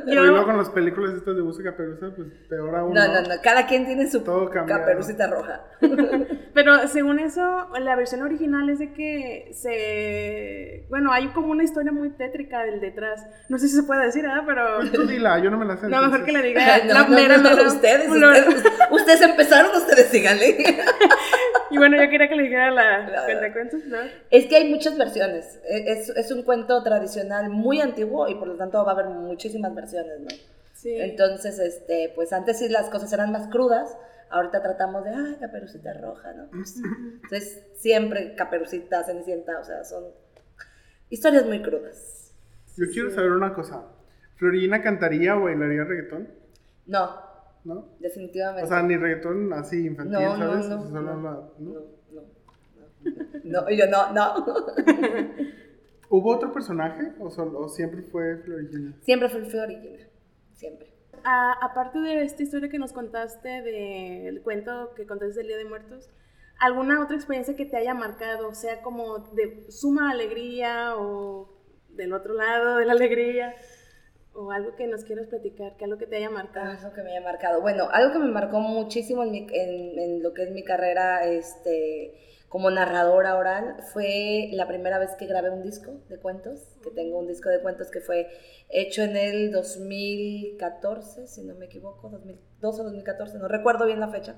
Y 0.07 0.13
luego 0.15 0.45
con 0.45 0.57
las 0.57 0.69
películas 0.69 1.13
estas 1.15 1.35
de 1.35 1.41
música 1.41 1.75
perusa, 1.75 2.07
pues 2.15 2.27
peor 2.49 2.75
aún. 2.75 2.93
No, 2.93 3.07
no, 3.07 3.21
no. 3.21 3.35
Cada 3.43 3.65
quien 3.65 3.85
tiene 3.85 4.09
su. 4.09 4.23
Caperucita 4.67 5.27
Roja. 5.27 5.61
Pero 6.53 6.87
según 6.87 7.19
eso, 7.19 7.67
la 7.79 7.95
versión 7.95 8.21
original 8.23 8.69
es 8.69 8.79
de 8.79 8.93
que 8.93 9.51
se... 9.53 10.85
Bueno, 10.89 11.11
hay 11.11 11.27
como 11.29 11.47
una 11.51 11.63
historia 11.63 11.91
muy 11.91 12.09
tétrica 12.11 12.63
del 12.63 12.81
detrás. 12.81 13.25
No 13.49 13.57
sé 13.57 13.67
si 13.67 13.75
se 13.75 13.83
puede 13.83 14.05
decir, 14.05 14.23
¿verdad? 14.23 14.43
Pero... 14.45 14.91
Tú 14.91 15.07
dila, 15.07 15.39
yo 15.39 15.49
no 15.49 15.57
me 15.57 15.65
la 15.65 15.77
sé. 15.77 15.87
No, 15.87 16.01
mejor 16.01 16.19
entonces. 16.19 16.25
que 16.25 16.31
le 16.33 16.47
diga 16.49 16.73
Ay, 16.75 16.81
no, 16.87 16.93
la 16.93 17.03
no, 17.03 17.09
mera, 17.09 17.37
no, 17.37 17.43
mera 17.49 17.67
ustedes, 17.67 18.09
ustedes, 18.09 18.63
ustedes 18.91 19.21
empezaron, 19.21 19.75
ustedes 19.75 20.07
síganle. 20.07 20.57
Y 21.73 21.77
bueno, 21.77 21.95
yo 21.95 22.09
quería 22.09 22.27
que 22.27 22.35
le 22.35 22.43
dijera 22.43 22.69
la 22.69 23.07
La- 23.07 23.23
cuentacuentos, 23.23 23.85
¿no? 23.85 23.97
Es 24.29 24.45
que 24.47 24.57
hay 24.57 24.69
muchas 24.69 24.97
versiones. 24.97 25.57
E- 25.69 25.93
Es, 25.93 26.09
es 26.09 26.29
un 26.29 26.43
cuento 26.43 26.80
tradicional 26.83 27.49
muy 27.49 27.81
antiguo 27.81 28.27
y 28.27 28.35
por 28.35 28.47
lo 28.47 28.55
tanto 28.55 28.83
va 28.85 28.91
a 28.91 28.95
haber 28.95 29.07
muchísimas 29.07 29.73
versiones, 29.75 30.19
¿no? 30.21 30.27
Sí. 30.73 30.95
Entonces, 30.99 31.59
este, 31.59 32.11
pues 32.15 32.33
antes 32.33 32.57
sí 32.59 32.67
las 32.69 32.89
cosas 32.89 33.11
eran 33.13 33.31
más 33.31 33.47
crudas, 33.49 33.95
ahorita 34.29 34.61
tratamos 34.63 35.03
de, 35.03 35.11
ay, 35.11 35.37
caperucita 35.39 35.93
roja, 35.93 36.33
¿no? 36.33 36.47
Pues, 36.49 36.75
entonces, 36.77 37.63
siempre 37.75 38.33
caperucita, 38.35 39.03
cenicienta, 39.03 39.59
o 39.59 39.63
sea, 39.63 39.83
son 39.83 40.05
historias 41.09 41.45
muy 41.45 41.61
crudas. 41.61 42.33
Yo 42.77 42.85
quiero 42.91 43.11
saber 43.11 43.31
una 43.31 43.53
cosa. 43.53 43.83
¿Florina 44.37 44.81
cantaría 44.81 45.35
o 45.37 45.43
bailaría 45.43 45.83
reggaetón? 45.83 46.29
No, 46.87 47.15
¿No? 47.63 47.89
definitivamente. 47.99 48.63
O 48.63 48.67
sea, 48.67 48.81
ni 48.81 48.97
reggaetón 48.97 49.53
así 49.53 49.85
infantil, 49.85 50.13
no, 50.17 50.37
no, 50.37 50.47
¿sabes? 50.51 50.67
no, 50.67 50.75
O 50.77 50.81
sea, 50.81 50.89
solo 50.89 51.01
no, 51.01 51.05
la- 51.05 51.13
no, 51.15 51.53
¿no? 51.59 51.73
no, 52.11 52.21
no, 53.43 53.61
no, 53.61 53.69
y 53.69 53.77
yo 53.77 53.85
no, 53.87 54.11
no. 54.13 54.45
¿Hubo 56.13 56.35
otro 56.35 56.51
personaje 56.51 57.13
o, 57.19 57.29
solo- 57.31 57.59
o 57.59 57.69
siempre 57.69 58.01
fue 58.03 58.37
Florina? 58.43 58.93
Siempre 59.01 59.29
fue 59.29 59.45
Florina, 59.45 59.97
siempre. 60.53 60.93
A- 61.23 61.53
aparte 61.65 61.99
de 61.99 62.23
esta 62.23 62.43
historia 62.43 62.69
que 62.69 62.77
nos 62.79 62.91
contaste 62.93 63.61
del 63.61 64.41
cuento 64.41 64.93
que 64.95 65.05
contaste 65.05 65.39
del 65.39 65.47
Día 65.47 65.57
de 65.57 65.65
Muertos, 65.65 66.09
¿alguna 66.59 67.01
otra 67.01 67.15
experiencia 67.15 67.55
que 67.55 67.65
te 67.65 67.77
haya 67.77 67.93
marcado? 67.93 68.53
Sea 68.53 68.81
como 68.81 69.19
de 69.33 69.65
suma 69.71 70.11
alegría 70.11 70.95
o 70.97 71.49
del 71.89 72.11
otro 72.13 72.33
lado 72.33 72.77
de 72.77 72.85
la 72.85 72.91
alegría 72.93 73.55
o 74.33 74.51
algo 74.51 74.75
que 74.75 74.87
nos 74.87 75.03
quieras 75.03 75.27
platicar, 75.27 75.75
que 75.77 75.85
algo 75.85 75.97
que 75.97 76.07
te 76.07 76.15
haya 76.17 76.27
Ah, 76.27 76.31
marcado. 76.31 76.71
Algo 76.71 76.93
que 76.93 77.03
me 77.03 77.11
haya 77.11 77.21
marcado. 77.25 77.61
Bueno, 77.61 77.87
algo 77.91 78.11
que 78.13 78.19
me 78.19 78.31
marcó 78.31 78.59
muchísimo 78.59 79.23
en, 79.23 79.31
mi- 79.31 79.47
en- 79.51 79.99
en 79.99 80.23
lo 80.23 80.33
que 80.33 80.43
es 80.43 80.51
mi 80.51 80.63
carrera 80.63 81.25
este, 81.25 82.13
como 82.51 82.69
narradora 82.69 83.35
oral 83.37 83.77
fue 83.93 84.49
la 84.53 84.67
primera 84.67 84.99
vez 84.99 85.15
que 85.17 85.25
grabé 85.25 85.49
un 85.49 85.63
disco 85.63 85.91
de 86.09 86.19
cuentos, 86.19 86.59
que 86.83 86.91
tengo 86.91 87.17
un 87.19 87.27
disco 87.27 87.49
de 87.49 87.61
cuentos 87.61 87.89
que 87.89 88.01
fue 88.01 88.27
hecho 88.69 89.03
en 89.03 89.17
el 89.17 89.51
2014, 89.51 91.27
si 91.27 91.43
no 91.43 91.55
me 91.55 91.65
equivoco, 91.67 92.09
2012 92.09 92.81
o 92.81 92.83
2014, 92.83 93.39
no 93.39 93.47
recuerdo 93.47 93.85
bien 93.87 94.01
la 94.01 94.09
fecha. 94.09 94.35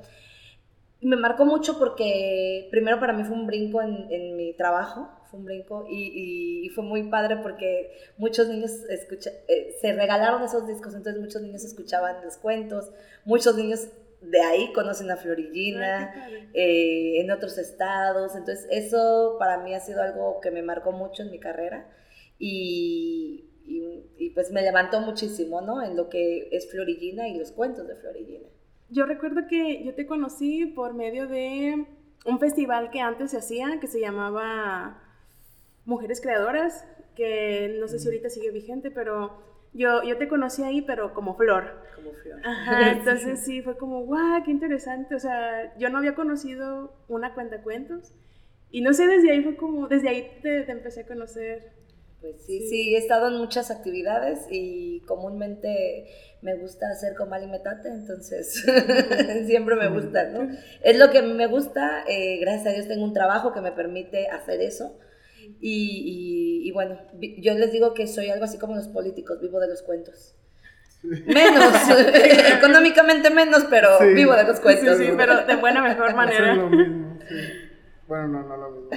Me 1.02 1.18
marcó 1.18 1.44
mucho 1.46 1.78
porque 1.78 2.70
primero 2.72 2.98
para 2.98 3.12
mí 3.12 3.26
fue 3.26 3.36
un 3.36 3.46
brinco 3.46 3.82
en, 3.82 4.08
en 4.10 4.38
mi 4.38 4.54
trabajo, 4.54 5.10
fue 5.30 5.40
un 5.40 5.46
brinco 5.46 5.86
y, 5.90 5.98
y- 5.98 6.66
y 6.66 6.70
fue 6.70 6.84
muy 6.86 7.10
padre 7.10 7.38
porque 7.44 7.92
muchos 8.18 8.48
niños 8.48 8.72
escucha, 8.90 9.30
eh, 9.50 9.76
se 9.82 9.92
regalaron 9.94 10.44
esos 10.44 10.66
discos, 10.66 10.96
entonces 10.96 11.22
muchos 11.22 11.42
niños 11.42 11.66
escuchaban 11.66 12.24
los 12.24 12.38
cuentos, 12.38 12.90
muchos 13.26 13.58
niños 13.58 13.88
de 14.30 14.42
ahí 14.42 14.74
conocen 14.74 15.12
a 15.12 15.18
Florillina, 15.18 16.12
Ay, 16.14 16.20
padre. 16.20 16.50
eh, 16.54 17.22
en 17.22 17.32
otros 17.32 17.58
estados, 17.58 18.36
entonces 18.36 18.68
eso 18.72 19.36
para 19.40 19.58
mí 19.64 19.74
ha 19.76 19.80
sido 19.80 20.02
algo 20.02 20.40
que 20.42 20.52
me 20.52 20.62
marcó 20.64 20.92
mucho 20.92 21.24
en 21.24 21.32
mi 21.32 21.40
carrera 21.40 21.90
y, 22.40 23.46
y- 23.66 24.06
y, 24.18 24.30
pues 24.32 24.52
me 24.52 24.62
levantó 24.62 25.02
muchísimo, 25.02 25.62
¿no? 25.62 25.82
En 25.84 25.96
lo 25.96 26.10
que 26.10 26.50
es 26.52 26.70
Florillina 26.72 27.28
y 27.28 27.38
los 27.38 27.52
cuentos 27.52 27.88
de 27.88 27.96
Florillina. 27.96 28.48
Yo 28.90 29.06
recuerdo 29.06 29.48
que 29.50 29.84
yo 29.84 29.94
te 29.96 30.06
conocí 30.06 30.66
por 30.68 30.94
medio 30.94 31.28
de 31.28 31.86
un 32.26 32.40
festival 32.40 32.92
que 32.92 33.00
antes 33.02 33.32
se 33.32 33.38
hacía, 33.38 33.80
que 33.82 33.88
se 33.88 34.00
llamaba 34.00 35.02
Mujeres 35.86 36.22
Creadoras, 36.22 36.86
que 37.16 37.76
no 37.80 37.88
sé 37.88 38.00
si 38.00 38.08
ahorita 38.08 38.30
sigue 38.30 38.52
vigente, 38.52 38.92
pero 38.92 39.38
yo, 39.74 40.04
yo 40.04 40.18
te 40.18 40.28
conocí 40.28 40.64
ahí, 40.64 40.82
pero 40.82 41.14
como 41.14 41.36
flor. 41.36 41.82
Como 41.96 42.14
flor. 42.14 42.40
Ajá, 42.44 42.92
entonces 42.98 43.44
sí, 43.44 43.62
fue 43.62 43.78
como, 43.78 44.06
guau, 44.06 44.44
qué 44.44 44.52
interesante. 44.52 45.16
O 45.16 45.20
sea, 45.20 45.76
yo 45.78 45.90
no 45.90 45.98
había 45.98 46.16
conocido 46.16 46.94
una 47.08 47.34
cuenta 47.34 47.62
cuentos. 47.62 48.14
Y 48.72 48.82
no 48.82 48.94
sé, 48.94 49.08
desde 49.08 49.32
ahí 49.32 49.44
fue 49.44 49.56
como, 49.56 49.88
desde 49.88 50.10
ahí 50.10 50.40
te, 50.42 50.64
te 50.64 50.72
empecé 50.72 51.02
a 51.02 51.08
conocer. 51.08 51.74
Pues 52.22 52.42
sí, 52.46 52.68
sí, 52.70 52.96
he 52.96 52.98
estado 52.98 53.28
en 53.28 53.38
muchas 53.38 53.70
actividades 53.70 54.48
y 54.50 55.02
comúnmente 55.02 56.08
me 56.42 56.56
gusta 56.56 56.90
hacer 56.90 57.16
comal 57.16 57.44
y 57.44 57.48
metate, 57.48 57.90
entonces 57.90 58.64
siempre 59.46 59.76
me 59.76 59.90
gusta, 59.90 60.30
¿no? 60.30 60.50
Es 60.82 60.98
lo 60.98 61.10
que 61.12 61.22
me 61.22 61.48
gusta, 61.48 62.06
eh, 62.08 62.38
gracias 62.40 62.68
a 62.68 62.72
Dios 62.72 62.88
tengo 62.88 63.04
un 63.04 63.14
trabajo 63.14 63.52
que 63.54 63.60
me 63.60 63.74
permite 63.74 64.28
hacer 64.30 64.62
eso. 64.62 64.98
Y, 65.60 66.64
y, 66.64 66.68
y, 66.68 66.72
bueno, 66.72 66.98
yo 67.40 67.54
les 67.54 67.72
digo 67.72 67.94
que 67.94 68.08
soy 68.08 68.30
algo 68.30 68.46
así 68.46 68.58
como 68.58 68.76
los 68.76 68.88
políticos, 68.88 69.40
vivo 69.42 69.60
de 69.60 69.68
los 69.70 69.82
cuentos. 69.82 70.36
Menos, 71.04 71.74
económicamente 72.58 73.30
menos, 73.30 73.66
pero 73.70 73.98
Sí. 74.00 74.14
vivo 74.14 74.34
de 74.36 74.44
los 74.46 74.60
cuentos. 74.60 74.98
Sí, 74.98 75.06
sí, 75.08 75.12
pero 75.18 75.46
de 75.46 75.56
buena, 75.58 75.82
mejor 75.82 76.08
Eso 76.10 76.16
manera. 76.18 76.52
es 76.52 76.58
lo 76.58 76.70
mismo, 76.70 77.20
sí. 77.28 77.36
Bueno, 78.08 78.28
no, 78.28 78.44
no 78.48 78.58
lo 78.58 78.72
mismo. 78.72 78.90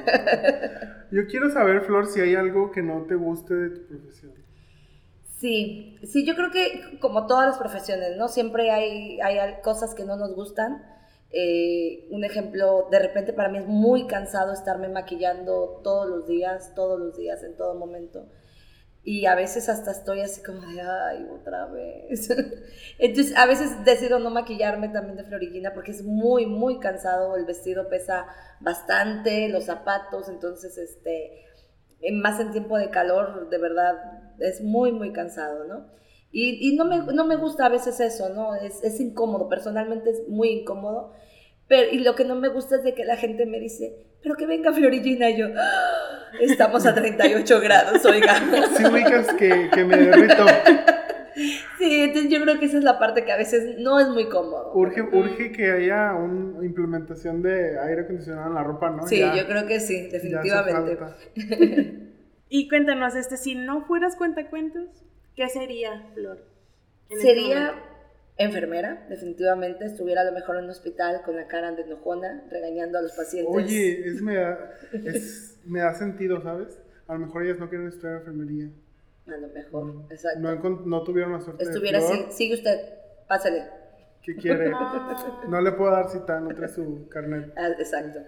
Yo 1.12 1.26
quiero 1.28 1.50
saber, 1.50 1.82
Flor, 1.82 2.06
si 2.06 2.20
hay 2.20 2.34
algo 2.34 2.70
que 2.70 2.82
no 2.82 3.04
te 3.06 3.14
guste 3.14 3.54
de 3.54 3.70
tu 3.70 3.86
profesión. 3.86 4.32
Sí, 5.38 5.98
sí, 6.02 6.24
yo 6.26 6.34
creo 6.34 6.50
que 6.50 6.98
como 7.00 7.26
todas 7.26 7.46
las 7.46 7.58
profesiones, 7.58 8.16
¿no? 8.16 8.28
Siempre 8.28 8.70
hay, 8.70 9.20
hay 9.20 9.60
cosas 9.62 9.94
que 9.94 10.04
no 10.04 10.16
nos 10.16 10.34
gustan. 10.34 10.82
Eh, 11.30 12.06
un 12.10 12.24
ejemplo, 12.24 12.88
de 12.90 12.98
repente 12.98 13.32
para 13.32 13.48
mí 13.48 13.58
es 13.58 13.66
muy 13.66 14.06
cansado 14.06 14.52
estarme 14.52 14.88
maquillando 14.88 15.80
todos 15.82 16.08
los 16.08 16.26
días, 16.26 16.74
todos 16.74 16.98
los 16.98 17.16
días, 17.16 17.42
en 17.42 17.56
todo 17.56 17.74
momento. 17.74 18.26
Y 19.02 19.26
a 19.26 19.36
veces 19.36 19.68
hasta 19.68 19.92
estoy 19.92 20.20
así 20.20 20.42
como 20.42 20.62
de, 20.62 20.80
ay, 20.80 21.28
otra 21.32 21.66
vez. 21.66 22.28
Entonces, 22.98 23.36
a 23.36 23.46
veces 23.46 23.84
decido 23.84 24.18
no 24.18 24.30
maquillarme 24.30 24.88
también 24.88 25.16
de 25.16 25.22
floriguina 25.24 25.72
porque 25.74 25.92
es 25.92 26.02
muy, 26.02 26.46
muy 26.46 26.80
cansado. 26.80 27.36
El 27.36 27.44
vestido 27.44 27.88
pesa 27.88 28.26
bastante, 28.60 29.48
los 29.48 29.64
zapatos, 29.66 30.28
entonces, 30.28 30.76
este, 30.76 31.44
más 32.12 32.40
en 32.40 32.50
tiempo 32.50 32.78
de 32.78 32.90
calor, 32.90 33.48
de 33.48 33.58
verdad, 33.58 33.94
es 34.40 34.60
muy, 34.60 34.90
muy 34.92 35.12
cansado, 35.12 35.64
¿no? 35.64 35.86
Y, 36.38 36.68
y 36.68 36.76
no, 36.76 36.84
me, 36.84 36.98
no 37.14 37.24
me 37.24 37.36
gusta 37.36 37.64
a 37.64 37.68
veces 37.70 37.98
eso, 37.98 38.28
¿no? 38.28 38.54
Es, 38.56 38.82
es 38.84 39.00
incómodo, 39.00 39.48
personalmente 39.48 40.10
es 40.10 40.28
muy 40.28 40.48
incómodo. 40.50 41.14
Pero, 41.66 41.90
y 41.90 42.00
lo 42.00 42.14
que 42.14 42.24
no 42.26 42.34
me 42.34 42.48
gusta 42.48 42.76
es 42.76 42.84
de 42.84 42.92
que 42.94 43.06
la 43.06 43.16
gente 43.16 43.46
me 43.46 43.58
dice, 43.58 44.04
pero 44.22 44.34
que 44.36 44.44
venga 44.46 44.70
Florillina, 44.72 45.30
y 45.30 45.38
yo, 45.38 45.46
"Ah, 45.56 46.28
estamos 46.40 46.84
a 46.84 46.94
38 46.94 47.60
grados, 47.60 48.04
oiga. 48.04 48.34
Si 48.76 48.84
ubicas 48.84 49.32
que, 49.34 49.70
que 49.72 49.84
me 49.84 49.96
derrito, 49.96 50.44
Sí, 51.78 52.02
entonces 52.02 52.30
yo 52.30 52.40
creo 52.42 52.58
que 52.58 52.66
esa 52.66 52.78
es 52.78 52.84
la 52.84 52.98
parte 52.98 53.24
que 53.24 53.32
a 53.32 53.36
veces 53.36 53.78
no 53.78 53.98
es 54.00 54.08
muy 54.08 54.28
cómodo. 54.28 54.72
urge, 54.74 55.02
urge 55.02 55.52
que 55.52 55.70
haya 55.70 56.14
una 56.14 56.64
implementación 56.64 57.42
de 57.42 57.78
aire 57.78 58.02
acondicionado 58.02 58.48
en 58.48 58.54
la 58.54 58.62
ropa, 58.62 58.90
¿no? 58.90 59.06
Sí, 59.06 59.18
Ya- 59.20 59.34
yo 59.36 59.46
creo 59.46 59.66
que 59.66 59.80
sí, 59.80 60.08
definitivamente. 60.08 60.98
Y 62.48 62.68
cuéntanos, 62.68 63.16
este, 63.16 63.36
si 63.38 63.54
no 63.54 63.84
fueras 63.86 64.16
cuentacuentos, 64.16 64.88
¿qué 65.36 65.48
sería, 65.48 66.10
Flor? 66.14 66.38
en 67.08 67.18
este 67.18 67.28
Sería 67.28 67.74
enfermera, 68.36 69.06
definitivamente. 69.08 69.84
Estuviera 69.84 70.22
a 70.22 70.24
lo 70.24 70.32
mejor 70.32 70.56
en 70.56 70.64
un 70.64 70.70
hospital 70.70 71.22
con 71.24 71.36
la 71.36 71.46
cara 71.46 71.72
de 71.72 71.82
enojona, 71.82 72.44
regañando 72.50 72.98
a 72.98 73.02
los 73.02 73.12
pacientes. 73.12 73.54
Oye, 73.54 74.00
es, 74.08 74.20
me, 74.22 74.36
da, 74.36 74.70
es, 74.92 75.58
me 75.64 75.80
da 75.80 75.94
sentido, 75.94 76.42
¿sabes? 76.42 76.78
A 77.06 77.12
lo 77.14 77.20
mejor 77.20 77.44
ellas 77.44 77.58
no 77.58 77.68
quieren 77.68 77.86
estudiar 77.88 78.16
enfermería. 78.16 78.70
A 79.28 79.36
lo 79.36 79.48
mejor, 79.48 80.04
exacto. 80.10 80.40
No, 80.40 80.50
encon- 80.52 80.84
no 80.84 81.02
tuvieron 81.02 81.32
la 81.32 81.40
suerte 81.40 81.64
Estuviera 81.64 81.98
de 82.00 82.30
sigue 82.32 82.54
usted, 82.54 82.78
pásale. 83.28 83.64
¿Qué 84.22 84.36
quiere? 84.36 84.70
Ah. 84.74 85.44
No 85.48 85.60
le 85.60 85.72
puedo 85.72 85.90
dar 85.92 86.08
cita, 86.10 86.40
no 86.40 86.54
trae 86.54 86.68
su 86.68 87.08
carnet. 87.08 87.52
Ah, 87.56 87.68
exacto. 87.78 88.20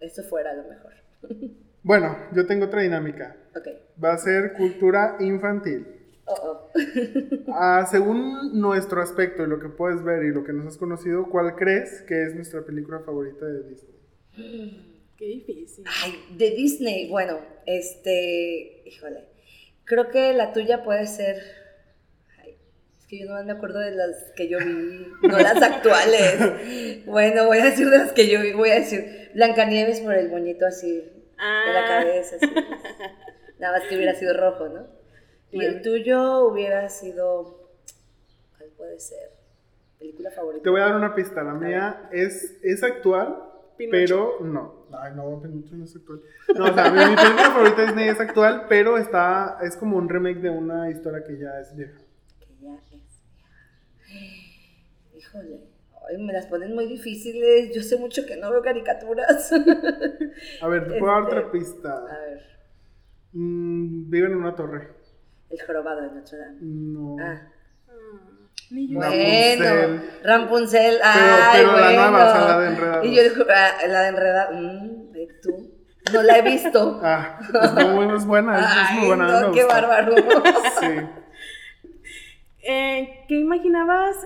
Esto 0.00 0.22
fuera 0.24 0.50
a 0.50 0.54
lo 0.54 0.64
mejor. 0.68 0.92
Bueno, 1.82 2.16
yo 2.32 2.46
tengo 2.46 2.66
otra 2.66 2.82
dinámica. 2.82 3.36
Ok. 3.56 3.68
Va 4.02 4.12
a 4.12 4.18
ser 4.18 4.52
cultura 4.54 5.16
infantil. 5.20 5.86
Oh, 6.24 6.34
oh. 6.34 6.70
Ah, 7.48 7.86
según 7.90 8.60
nuestro 8.60 9.02
aspecto 9.02 9.42
y 9.42 9.48
lo 9.48 9.58
que 9.58 9.68
puedes 9.68 10.02
ver 10.04 10.24
y 10.24 10.32
lo 10.32 10.44
que 10.44 10.52
nos 10.52 10.66
has 10.66 10.78
conocido, 10.78 11.28
¿cuál 11.28 11.56
crees 11.56 12.02
que 12.02 12.22
es 12.22 12.34
nuestra 12.34 12.62
película 12.62 13.00
favorita 13.00 13.46
de 13.46 13.68
Disney? 13.68 14.88
Qué 15.18 15.26
difícil. 15.26 15.84
Ay, 16.02 16.14
de 16.36 16.50
Disney, 16.50 17.08
bueno, 17.08 17.38
este, 17.66 18.82
híjole, 18.86 19.24
creo 19.84 20.10
que 20.10 20.32
la 20.32 20.52
tuya 20.52 20.82
puede 20.82 21.06
ser, 21.06 21.36
ay, 22.40 22.56
es 22.98 23.06
que 23.06 23.20
yo 23.20 23.26
no 23.26 23.44
me 23.44 23.52
acuerdo 23.52 23.78
de 23.78 23.92
las 23.92 24.32
que 24.36 24.48
yo 24.48 24.58
vi, 24.58 25.06
no 25.28 25.38
las 25.38 25.62
actuales. 25.62 27.04
Bueno, 27.06 27.46
voy 27.46 27.58
a 27.58 27.66
decir 27.66 27.88
de 27.90 27.98
las 27.98 28.12
que 28.12 28.28
yo 28.28 28.40
vi, 28.40 28.52
voy 28.52 28.70
a 28.70 28.76
decir 28.76 29.30
Blancanieves 29.34 30.00
por 30.00 30.14
el 30.14 30.30
moñito 30.30 30.66
así 30.66 31.21
de 31.66 31.72
la 31.72 31.80
Ah. 31.84 31.88
cabeza, 31.88 32.36
así. 32.36 32.46
nada 33.58 33.78
más 33.78 33.88
que 33.88 33.96
hubiera 33.96 34.14
sido 34.14 34.34
rojo, 34.36 34.68
¿no? 34.68 34.86
Y 35.50 35.62
el 35.64 35.82
tuyo 35.82 36.46
hubiera 36.46 36.88
sido, 36.88 37.68
¿cuál 38.56 38.70
puede 38.76 38.98
ser? 39.00 39.30
Película 39.98 40.30
favorita. 40.30 40.62
Te 40.64 40.70
voy 40.70 40.80
a 40.80 40.84
dar 40.86 40.96
una 40.96 41.14
pista. 41.14 41.42
La 41.42 41.52
mía 41.54 42.08
es, 42.10 42.56
es 42.62 42.82
actual, 42.82 43.36
Pinocho. 43.76 43.92
pero 43.92 44.38
no. 44.40 44.86
Ay, 44.98 45.12
no, 45.14 45.40
Pinocho 45.42 45.74
no 45.76 45.84
es 45.84 45.94
actual. 45.94 46.20
No, 46.56 46.64
o 46.64 46.74
sea, 46.74 46.90
mi, 46.90 46.98
mi 47.10 47.14
película 47.16 47.50
favorita 47.50 47.82
Disney 47.86 48.08
es 48.08 48.18
actual, 48.20 48.66
pero 48.68 48.96
está, 48.98 49.58
es 49.62 49.76
como 49.76 49.96
un 49.98 50.08
remake 50.08 50.38
de 50.40 50.50
una 50.50 50.90
historia 50.90 51.22
que 51.24 51.38
ya 51.38 51.60
es 51.60 51.76
vieja. 51.76 51.98
que 52.40 52.46
ya 52.60 52.74
es. 52.74 53.02
Híjole, 55.16 55.60
ay, 56.08 56.18
me 56.18 56.32
las 56.32 56.46
ponen 56.46 56.74
muy 56.74 56.86
difíciles. 56.86 57.74
Yo 57.74 57.82
sé 57.82 57.96
mucho 57.96 58.24
que 58.26 58.36
no 58.36 58.50
veo 58.50 58.62
caricaturas. 58.62 59.52
A 60.60 60.68
ver, 60.68 60.88
te 60.88 60.98
puedo 60.98 61.12
dar 61.12 61.22
Este, 61.22 61.36
otra 61.36 61.48
A 61.48 61.50
pista. 61.52 62.04
ver, 62.04 62.52
Mm, 63.34 64.10
viven 64.10 64.32
en 64.32 64.38
una 64.38 64.54
torre. 64.54 64.88
el 65.50 65.60
jorobado 65.66 66.02
de 66.02 66.10
Notre 66.10 66.38
Dame. 66.38 66.58
No. 66.60 67.16
Ah, 67.20 67.42
Ah, 67.88 67.92
ni 68.70 68.88
yo. 68.88 69.00
No. 69.00 69.06
bueno. 69.08 70.02
Rapunzel. 70.24 70.94
Pero- 70.96 71.02
Ay, 71.04 71.60
pero 71.60 71.66
la 71.66 71.72
bueno. 71.82 72.10
nueva, 72.10 72.28
o 72.28 72.32
sea, 72.32 72.58
la 72.58 73.00
de. 73.00 73.06
Y 73.08 73.14
yo 73.16 73.22
digo, 73.22 73.44
ah, 73.54 73.86
la 73.88 74.00
de 74.02 74.08
Enredados. 74.08 74.54
Mm, 74.60 75.12
tú. 75.42 75.72
No 76.12 76.22
la 76.22 76.38
he 76.38 76.42
visto. 76.42 77.00
Ah, 77.02 77.38
es 77.40 77.88
muy, 77.88 78.16
es 78.16 78.26
buena, 78.26 78.58
es, 78.60 78.66
Ay, 78.68 78.98
muy 78.98 79.06
buena. 79.08 79.38
a 79.38 79.40
no, 79.42 79.52
qué 79.52 79.64
bárbaro. 79.64 80.14
Sí. 80.80 80.86
Eh, 82.62 83.24
¿Qué 83.28 83.34
imaginabas? 83.34 84.16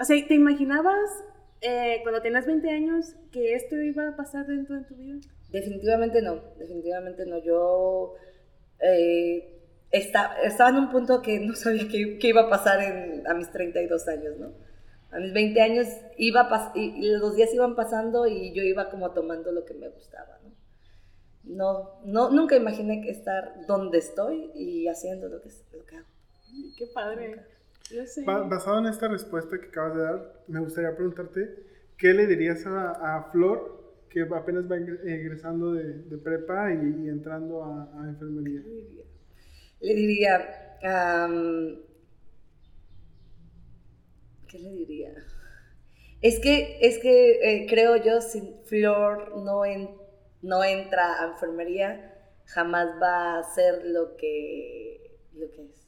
o 0.00 0.04
sea, 0.04 0.26
¿te 0.28 0.34
imaginabas 0.34 1.10
eh, 1.60 1.98
cuando 2.02 2.22
tenías 2.22 2.46
20 2.46 2.70
años 2.70 3.14
que 3.32 3.54
esto 3.54 3.76
iba 3.76 4.08
a 4.08 4.16
pasar 4.16 4.46
dentro 4.46 4.76
de 4.76 4.84
tu 4.84 4.94
vida? 4.94 5.18
Definitivamente 5.50 6.22
no, 6.22 6.40
definitivamente 6.58 7.26
no. 7.26 7.38
Yo 7.38 8.14
eh, 8.80 9.60
esta- 9.90 10.40
estaba 10.42 10.70
en 10.70 10.76
un 10.76 10.90
punto 10.90 11.22
que 11.22 11.40
no 11.40 11.54
sabía 11.54 11.88
qué, 11.88 12.18
iba 12.28 12.42
a 12.42 12.50
pasar 12.50 12.80
a 13.26 13.34
mis 13.34 13.50
32 13.50 14.06
años, 14.08 14.36
¿no? 14.38 14.52
A 15.10 15.18
mis 15.18 15.32
20 15.32 15.60
años 15.60 15.86
iba 16.18 16.72
y, 16.74 17.08
los 17.16 17.36
días 17.36 17.52
iban 17.54 17.74
pasando 17.74 18.26
y 18.26 18.52
yo 18.52 18.62
iba 18.62 18.90
como 18.90 19.12
tomando 19.12 19.50
lo 19.52 19.64
que 19.64 19.74
me 19.74 19.88
gustaba, 19.88 20.38
¿no? 20.44 20.50
No, 21.44 22.00
no 22.04 22.30
nunca 22.30 22.56
imaginé 22.56 23.08
estar 23.08 23.66
donde 23.66 23.98
estoy 23.98 24.50
y 24.54 24.88
haciendo 24.88 25.28
lo 25.28 25.40
que, 25.40 25.48
lo 25.72 25.86
que 25.86 25.96
hago. 25.96 26.15
Qué 26.76 26.86
padre. 26.86 27.36
Yo 27.90 28.06
sé. 28.06 28.24
Ba- 28.26 28.42
basado 28.42 28.78
en 28.78 28.86
esta 28.86 29.08
respuesta 29.08 29.58
que 29.60 29.68
acabas 29.68 29.94
de 29.94 30.02
dar, 30.02 30.42
me 30.48 30.60
gustaría 30.60 30.94
preguntarte, 30.96 31.48
¿qué 31.96 32.12
le 32.14 32.26
dirías 32.26 32.66
a, 32.66 33.16
a 33.16 33.30
Flor 33.30 34.04
que 34.10 34.22
apenas 34.22 34.70
va 34.70 34.76
egresando 34.76 35.72
de, 35.72 36.02
de 36.02 36.18
prepa 36.18 36.72
y, 36.72 37.04
y 37.04 37.08
entrando 37.08 37.62
a, 37.64 37.84
a 38.02 38.08
enfermería? 38.08 38.62
Le 39.80 39.94
diría, 39.94 40.34
am, 40.82 41.78
¿qué 44.48 44.58
le 44.58 44.70
diría? 44.72 45.12
Es 46.20 46.38
que, 46.40 46.78
es 46.80 46.98
que 46.98 47.40
eh, 47.62 47.66
creo 47.68 47.96
yo, 47.96 48.20
si 48.20 48.40
Flor 48.66 49.36
no, 49.44 49.64
en- 49.64 49.90
no 50.42 50.64
entra 50.64 51.22
a 51.22 51.28
enfermería, 51.32 52.14
jamás 52.46 52.88
va 53.02 53.38
a 53.38 53.44
ser 53.54 53.84
lo 53.84 54.16
que, 54.16 55.18
lo 55.34 55.50
que 55.50 55.66
es. 55.66 55.85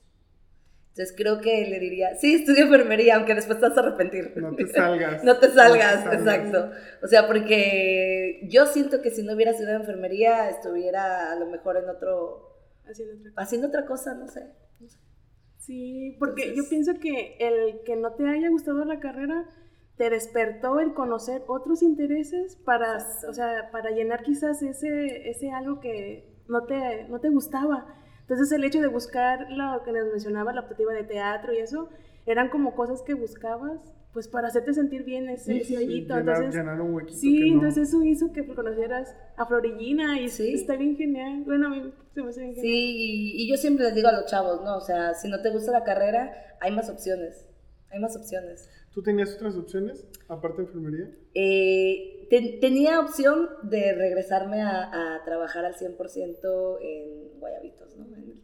Entonces 0.98 1.14
creo 1.16 1.40
que 1.40 1.64
le 1.68 1.78
diría, 1.78 2.16
sí, 2.16 2.34
estudio 2.34 2.64
enfermería, 2.64 3.14
aunque 3.14 3.32
después 3.36 3.60
te 3.60 3.68
vas 3.68 3.78
a 3.78 3.82
arrepentir. 3.82 4.32
No 4.36 4.52
te 4.56 4.66
salgas. 4.66 5.22
No 5.24 5.38
te 5.38 5.48
salgas, 5.52 6.04
No 6.04 6.10
te 6.10 6.16
salgas. 6.18 6.38
exacto. 6.48 6.70
O 7.04 7.06
sea, 7.06 7.28
porque 7.28 8.40
yo 8.50 8.66
siento 8.66 9.00
que 9.00 9.12
si 9.12 9.22
no 9.22 9.34
hubiera 9.34 9.52
estudiado 9.52 9.78
enfermería, 9.78 10.50
estuviera 10.50 11.30
a 11.30 11.36
lo 11.36 11.46
mejor 11.46 11.76
en 11.76 11.88
otro, 11.88 12.56
Haciendo 12.84 13.14
otra 13.14 13.30
cosa. 13.30 13.42
haciendo 13.42 13.68
otra 13.68 13.86
cosa, 13.86 14.14
no 14.14 14.26
sé. 14.26 14.42
Sí, 15.58 16.16
porque 16.18 16.42
Entonces- 16.48 16.64
yo 16.64 16.68
pienso 16.68 16.94
que 17.00 17.36
el 17.38 17.80
que 17.84 17.94
no 17.94 18.14
te 18.14 18.26
haya 18.28 18.48
gustado 18.48 18.84
la 18.84 18.98
carrera 18.98 19.44
te 19.98 20.10
despertó 20.10 20.80
el 20.80 20.94
conocer 20.94 21.42
otros 21.46 21.82
intereses 21.82 22.56
para, 22.64 22.94
Exacto. 22.94 23.30
o 23.30 23.32
sea, 23.34 23.68
para 23.70 23.90
llenar 23.90 24.22
quizás 24.24 24.62
ese, 24.62 25.28
ese 25.30 25.50
algo 25.52 25.78
que 25.80 26.42
no 26.48 26.64
te, 26.64 27.04
no 27.08 27.20
te 27.20 27.28
gustaba. 27.28 27.94
Entonces 28.28 28.52
el 28.52 28.62
hecho 28.64 28.80
de 28.80 28.88
buscar 28.88 29.50
lo 29.50 29.82
que 29.84 29.92
nos 29.92 30.10
mencionaba, 30.10 30.52
la 30.52 30.60
optativa 30.60 30.92
de 30.92 31.04
teatro 31.04 31.52
y 31.54 31.58
eso, 31.58 31.88
eran 32.26 32.50
como 32.50 32.74
cosas 32.74 33.00
que 33.02 33.14
buscabas 33.14 33.80
pues 34.12 34.26
para 34.28 34.48
hacerte 34.48 34.72
sentir 34.74 35.04
bien 35.04 35.28
ese, 35.28 35.58
ese 35.58 35.76
hoyito. 35.76 36.14
llenar, 36.16 36.36
entonces, 36.36 36.54
llenar 36.54 36.80
un 36.80 36.94
huequito 36.94 37.18
sí, 37.18 37.38
que 37.38 37.46
no- 37.46 37.52
entonces 37.54 37.88
eso 37.88 38.02
hizo 38.02 38.32
que 38.32 38.46
conocieras 38.46 39.14
a 39.36 39.46
Florillina 39.46 40.20
y 40.20 40.28
Sí. 40.28 40.54
está 40.54 40.76
bien 40.76 40.96
genial. 40.96 41.42
Bueno, 41.44 41.68
a 41.68 41.70
mí 41.70 41.92
se 42.14 42.22
me 42.22 42.28
hace 42.28 42.40
bien 42.40 42.54
genial. 42.54 42.62
Sí, 42.62 42.94
y, 42.96 43.42
y 43.44 43.50
yo 43.50 43.56
siempre 43.56 43.84
les 43.84 43.94
digo 43.94 44.08
a 44.08 44.12
los 44.12 44.26
chavos, 44.26 44.62
¿no? 44.64 44.76
O 44.76 44.80
sea, 44.80 45.14
si 45.14 45.28
no 45.28 45.40
te 45.40 45.50
gusta 45.50 45.72
la 45.72 45.84
carrera, 45.84 46.32
hay 46.60 46.72
más 46.72 46.88
opciones. 46.90 47.46
Hay 47.90 48.00
más 48.00 48.16
opciones. 48.16 48.68
¿Tú 48.98 49.04
tenías 49.04 49.32
otras 49.36 49.54
opciones 49.54 50.04
aparte 50.26 50.62
de 50.62 50.66
enfermería? 50.66 51.08
Eh, 51.32 52.26
ten- 52.30 52.58
tenía 52.58 52.98
opción 52.98 53.48
de 53.62 53.92
regresarme 53.92 54.60
a, 54.60 55.14
a 55.14 55.24
trabajar 55.24 55.64
al 55.64 55.74
100% 55.76 56.80
en 56.82 57.38
Guayabitos, 57.38 57.96
¿no? 57.96 58.06
En- 58.16 58.42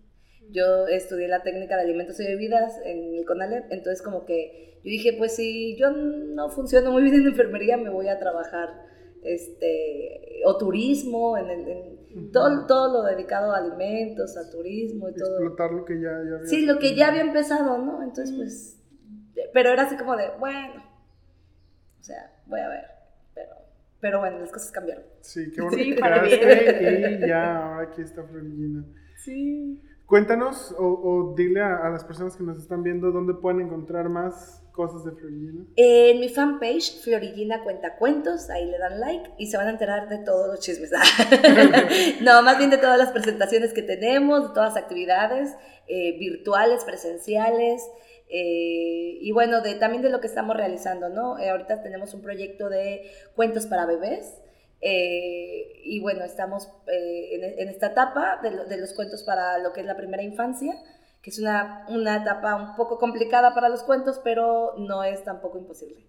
yo 0.52 0.86
estudié 0.86 1.26
la 1.26 1.42
técnica 1.42 1.74
de 1.76 1.82
alimentos 1.82 2.20
y 2.20 2.24
bebidas 2.28 2.80
en 2.84 3.16
el 3.16 3.24
CONALEP, 3.24 3.64
entonces 3.72 4.00
como 4.00 4.24
que 4.26 4.78
yo 4.84 4.90
dije, 4.90 5.14
pues 5.18 5.34
si 5.34 5.76
yo 5.76 5.90
no 5.90 6.48
funciono 6.50 6.92
muy 6.92 7.02
bien 7.02 7.16
en 7.16 7.26
enfermería, 7.26 7.76
me 7.76 7.90
voy 7.90 8.06
a 8.06 8.20
trabajar, 8.20 8.68
este, 9.24 10.42
o 10.46 10.56
turismo, 10.56 11.36
en, 11.36 11.50
el- 11.50 11.68
en 11.68 12.30
todo, 12.30 12.64
todo 12.68 12.92
lo 13.02 13.08
dedicado 13.08 13.50
a 13.50 13.58
alimentos, 13.58 14.36
a 14.36 14.48
turismo 14.52 15.08
y 15.08 15.14
todo. 15.14 15.38
Explotar 15.40 15.72
lo 15.72 15.84
que 15.84 15.94
ya, 16.00 16.10
ya 16.10 16.36
había 16.36 16.46
Sí, 16.46 16.64
lo 16.64 16.78
que 16.78 16.94
ya 16.94 17.08
había 17.08 17.22
empezado, 17.22 17.76
¿no? 17.78 18.04
Entonces, 18.04 18.36
pues, 18.36 18.80
pero 19.54 19.70
era 19.70 19.84
así 19.84 19.96
como 19.96 20.16
de, 20.16 20.30
bueno, 20.38 20.82
o 22.00 22.02
sea, 22.02 22.30
voy 22.46 22.60
a 22.60 22.68
ver, 22.68 22.84
pero, 23.34 23.52
pero 24.00 24.18
bueno, 24.18 24.40
las 24.40 24.50
cosas 24.50 24.70
cambiaron. 24.72 25.04
Sí, 25.20 25.50
qué 25.54 25.62
bueno 25.62 25.78
Sí, 25.78 25.94
que 25.94 27.18
y 27.22 27.26
ya, 27.26 27.56
ahora 27.64 27.88
aquí 27.88 28.02
está 28.02 28.24
Florillina. 28.24 28.84
Sí. 29.16 29.80
Cuéntanos 30.06 30.74
o, 30.76 30.84
o 30.84 31.34
dile 31.34 31.62
a, 31.62 31.76
a 31.76 31.88
las 31.88 32.04
personas 32.04 32.36
que 32.36 32.42
nos 32.42 32.58
están 32.58 32.82
viendo 32.82 33.10
dónde 33.10 33.32
pueden 33.32 33.62
encontrar 33.62 34.10
más 34.10 34.62
cosas 34.74 35.04
de 35.04 35.12
Florillina. 35.12 35.64
En 35.76 36.20
mi 36.20 36.28
fanpage, 36.28 37.00
Florillina 37.00 37.62
Cuenta 37.62 37.96
Cuentos, 37.96 38.50
ahí 38.50 38.66
le 38.66 38.76
dan 38.76 39.00
like 39.00 39.30
y 39.38 39.46
se 39.46 39.56
van 39.56 39.68
a 39.68 39.70
enterar 39.70 40.08
de 40.08 40.18
todos 40.18 40.48
los 40.48 40.60
chismes. 40.60 40.90
no, 42.20 42.42
más 42.42 42.58
bien 42.58 42.70
de 42.70 42.78
todas 42.78 42.98
las 42.98 43.12
presentaciones 43.12 43.72
que 43.72 43.82
tenemos, 43.82 44.48
de 44.48 44.54
todas 44.54 44.74
las 44.74 44.82
actividades 44.82 45.54
eh, 45.86 46.18
virtuales, 46.18 46.84
presenciales. 46.84 47.88
Eh, 48.38 49.18
y 49.20 49.30
bueno, 49.32 49.60
de, 49.60 49.74
también 49.76 50.02
de 50.02 50.10
lo 50.10 50.20
que 50.20 50.26
estamos 50.26 50.56
realizando, 50.56 51.08
¿no? 51.08 51.38
Eh, 51.38 51.48
ahorita 51.50 51.82
tenemos 51.82 52.14
un 52.14 52.22
proyecto 52.22 52.68
de 52.68 53.10
cuentos 53.36 53.66
para 53.66 53.86
bebés. 53.86 54.24
eh, 54.80 55.80
y 55.84 56.00
bueno, 56.00 56.24
estamos 56.24 56.68
eh, 56.88 57.34
en, 57.36 57.42
en 57.60 57.68
esta 57.68 57.86
etapa 57.88 58.40
de, 58.42 58.50
lo- 58.50 58.64
de 58.66 58.76
los 58.76 58.92
cuentos 58.92 59.22
para 59.22 59.58
lo 59.58 59.72
que 59.72 59.80
es 59.80 59.86
la 59.86 59.96
primera 59.96 60.22
infancia, 60.22 60.72
que 61.22 61.30
es 61.30 61.38
una, 61.38 61.86
una 61.88 62.16
etapa 62.22 62.54
un 62.56 62.76
poco 62.76 62.98
complicada 62.98 63.54
para 63.54 63.68
los 63.70 63.82
cuentos, 63.82 64.20
pero 64.22 64.74
no 64.78 65.02
es 65.04 65.22
tampoco 65.24 65.56
imposible. 65.58 66.04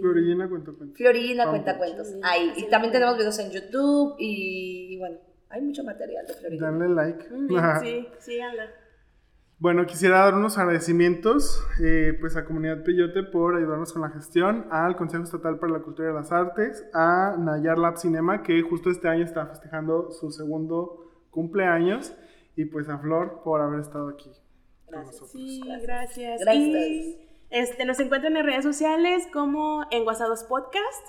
Florillina 0.00 0.48
cuenta 0.48 0.72
cuenta. 0.72 0.96
Florina 0.96 1.48
cuenta 1.50 1.78
cuentos. 1.78 2.08
Sí, 2.08 2.20
Ahí. 2.22 2.52
Y 2.56 2.64
también 2.70 2.92
tenemos 2.92 3.16
videos 3.16 3.38
en 3.38 3.50
YouTube 3.50 4.16
y, 4.18 4.94
y 4.94 4.98
bueno, 4.98 5.18
hay 5.48 5.60
mucho 5.62 5.84
material 5.84 6.26
de 6.26 6.34
Florina. 6.34 6.66
Danle 6.70 6.88
like. 6.94 7.24
Bien, 7.30 7.62
sí, 7.82 8.08
síganla. 8.18 8.64
Bueno, 9.60 9.84
quisiera 9.84 10.20
dar 10.20 10.34
unos 10.34 10.56
agradecimientos 10.56 11.62
eh, 11.84 12.16
pues 12.18 12.34
a 12.34 12.46
Comunidad 12.46 12.82
Peyote 12.82 13.22
por 13.24 13.56
ayudarnos 13.56 13.92
con 13.92 14.00
la 14.00 14.08
gestión, 14.08 14.66
al 14.70 14.96
Consejo 14.96 15.24
Estatal 15.24 15.58
para 15.58 15.72
la 15.72 15.80
Cultura 15.80 16.10
y 16.10 16.14
las 16.14 16.32
Artes, 16.32 16.88
a 16.94 17.36
Nayar 17.38 17.76
Lab 17.76 17.98
Cinema, 17.98 18.42
que 18.42 18.62
justo 18.62 18.88
este 18.88 19.08
año 19.08 19.22
está 19.22 19.44
festejando 19.46 20.12
su 20.12 20.30
segundo 20.30 21.10
cumpleaños, 21.30 22.14
y 22.56 22.64
pues 22.64 22.88
a 22.88 22.98
Flor 23.00 23.42
por 23.44 23.60
haber 23.60 23.80
estado 23.80 24.08
aquí 24.08 24.30
con 24.86 24.92
Gracias. 24.92 25.06
nosotros. 25.20 25.30
Sí, 25.32 25.60
Gracias. 25.82 26.40
gracias. 26.40 26.56
Y 26.56 27.28
este, 27.50 27.84
nos 27.84 28.00
encuentran 28.00 28.38
en 28.38 28.46
redes 28.46 28.64
sociales 28.64 29.28
como 29.30 29.84
en 29.90 30.04
Guasados 30.04 30.42
Podcast. 30.44 31.06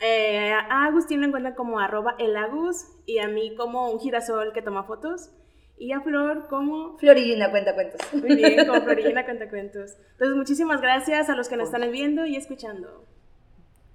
Eh, 0.00 0.52
a 0.52 0.86
Agustín 0.86 1.20
lo 1.20 1.26
encuentran 1.26 1.54
como 1.54 1.78
arroba 1.80 2.14
el 2.18 2.34
Agus 2.34 2.86
y 3.04 3.18
a 3.18 3.28
mí 3.28 3.54
como 3.56 3.90
un 3.90 4.00
girasol 4.00 4.54
que 4.54 4.62
toma 4.62 4.84
fotos. 4.84 5.30
Y 5.76 5.92
a 5.92 6.00
Flor 6.00 6.46
como... 6.48 6.96
Florina 6.98 7.50
cuenta 7.50 7.74
cuentos. 7.74 8.00
Muy 8.12 8.36
bien, 8.36 8.66
como 8.66 8.80
Florina 8.82 9.24
Cuentacuentos. 9.26 9.96
Entonces, 10.12 10.36
muchísimas 10.36 10.80
gracias 10.80 11.28
a 11.28 11.34
los 11.34 11.48
que 11.48 11.56
nos 11.56 11.66
están 11.66 11.90
viendo 11.90 12.26
y 12.26 12.36
escuchando. 12.36 13.04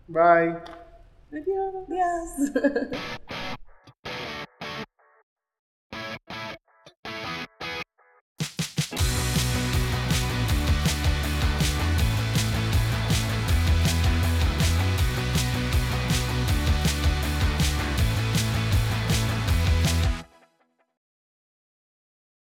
Bye. 0.07 0.57
Adiós. 1.31 1.75
Adiós. 1.87 2.89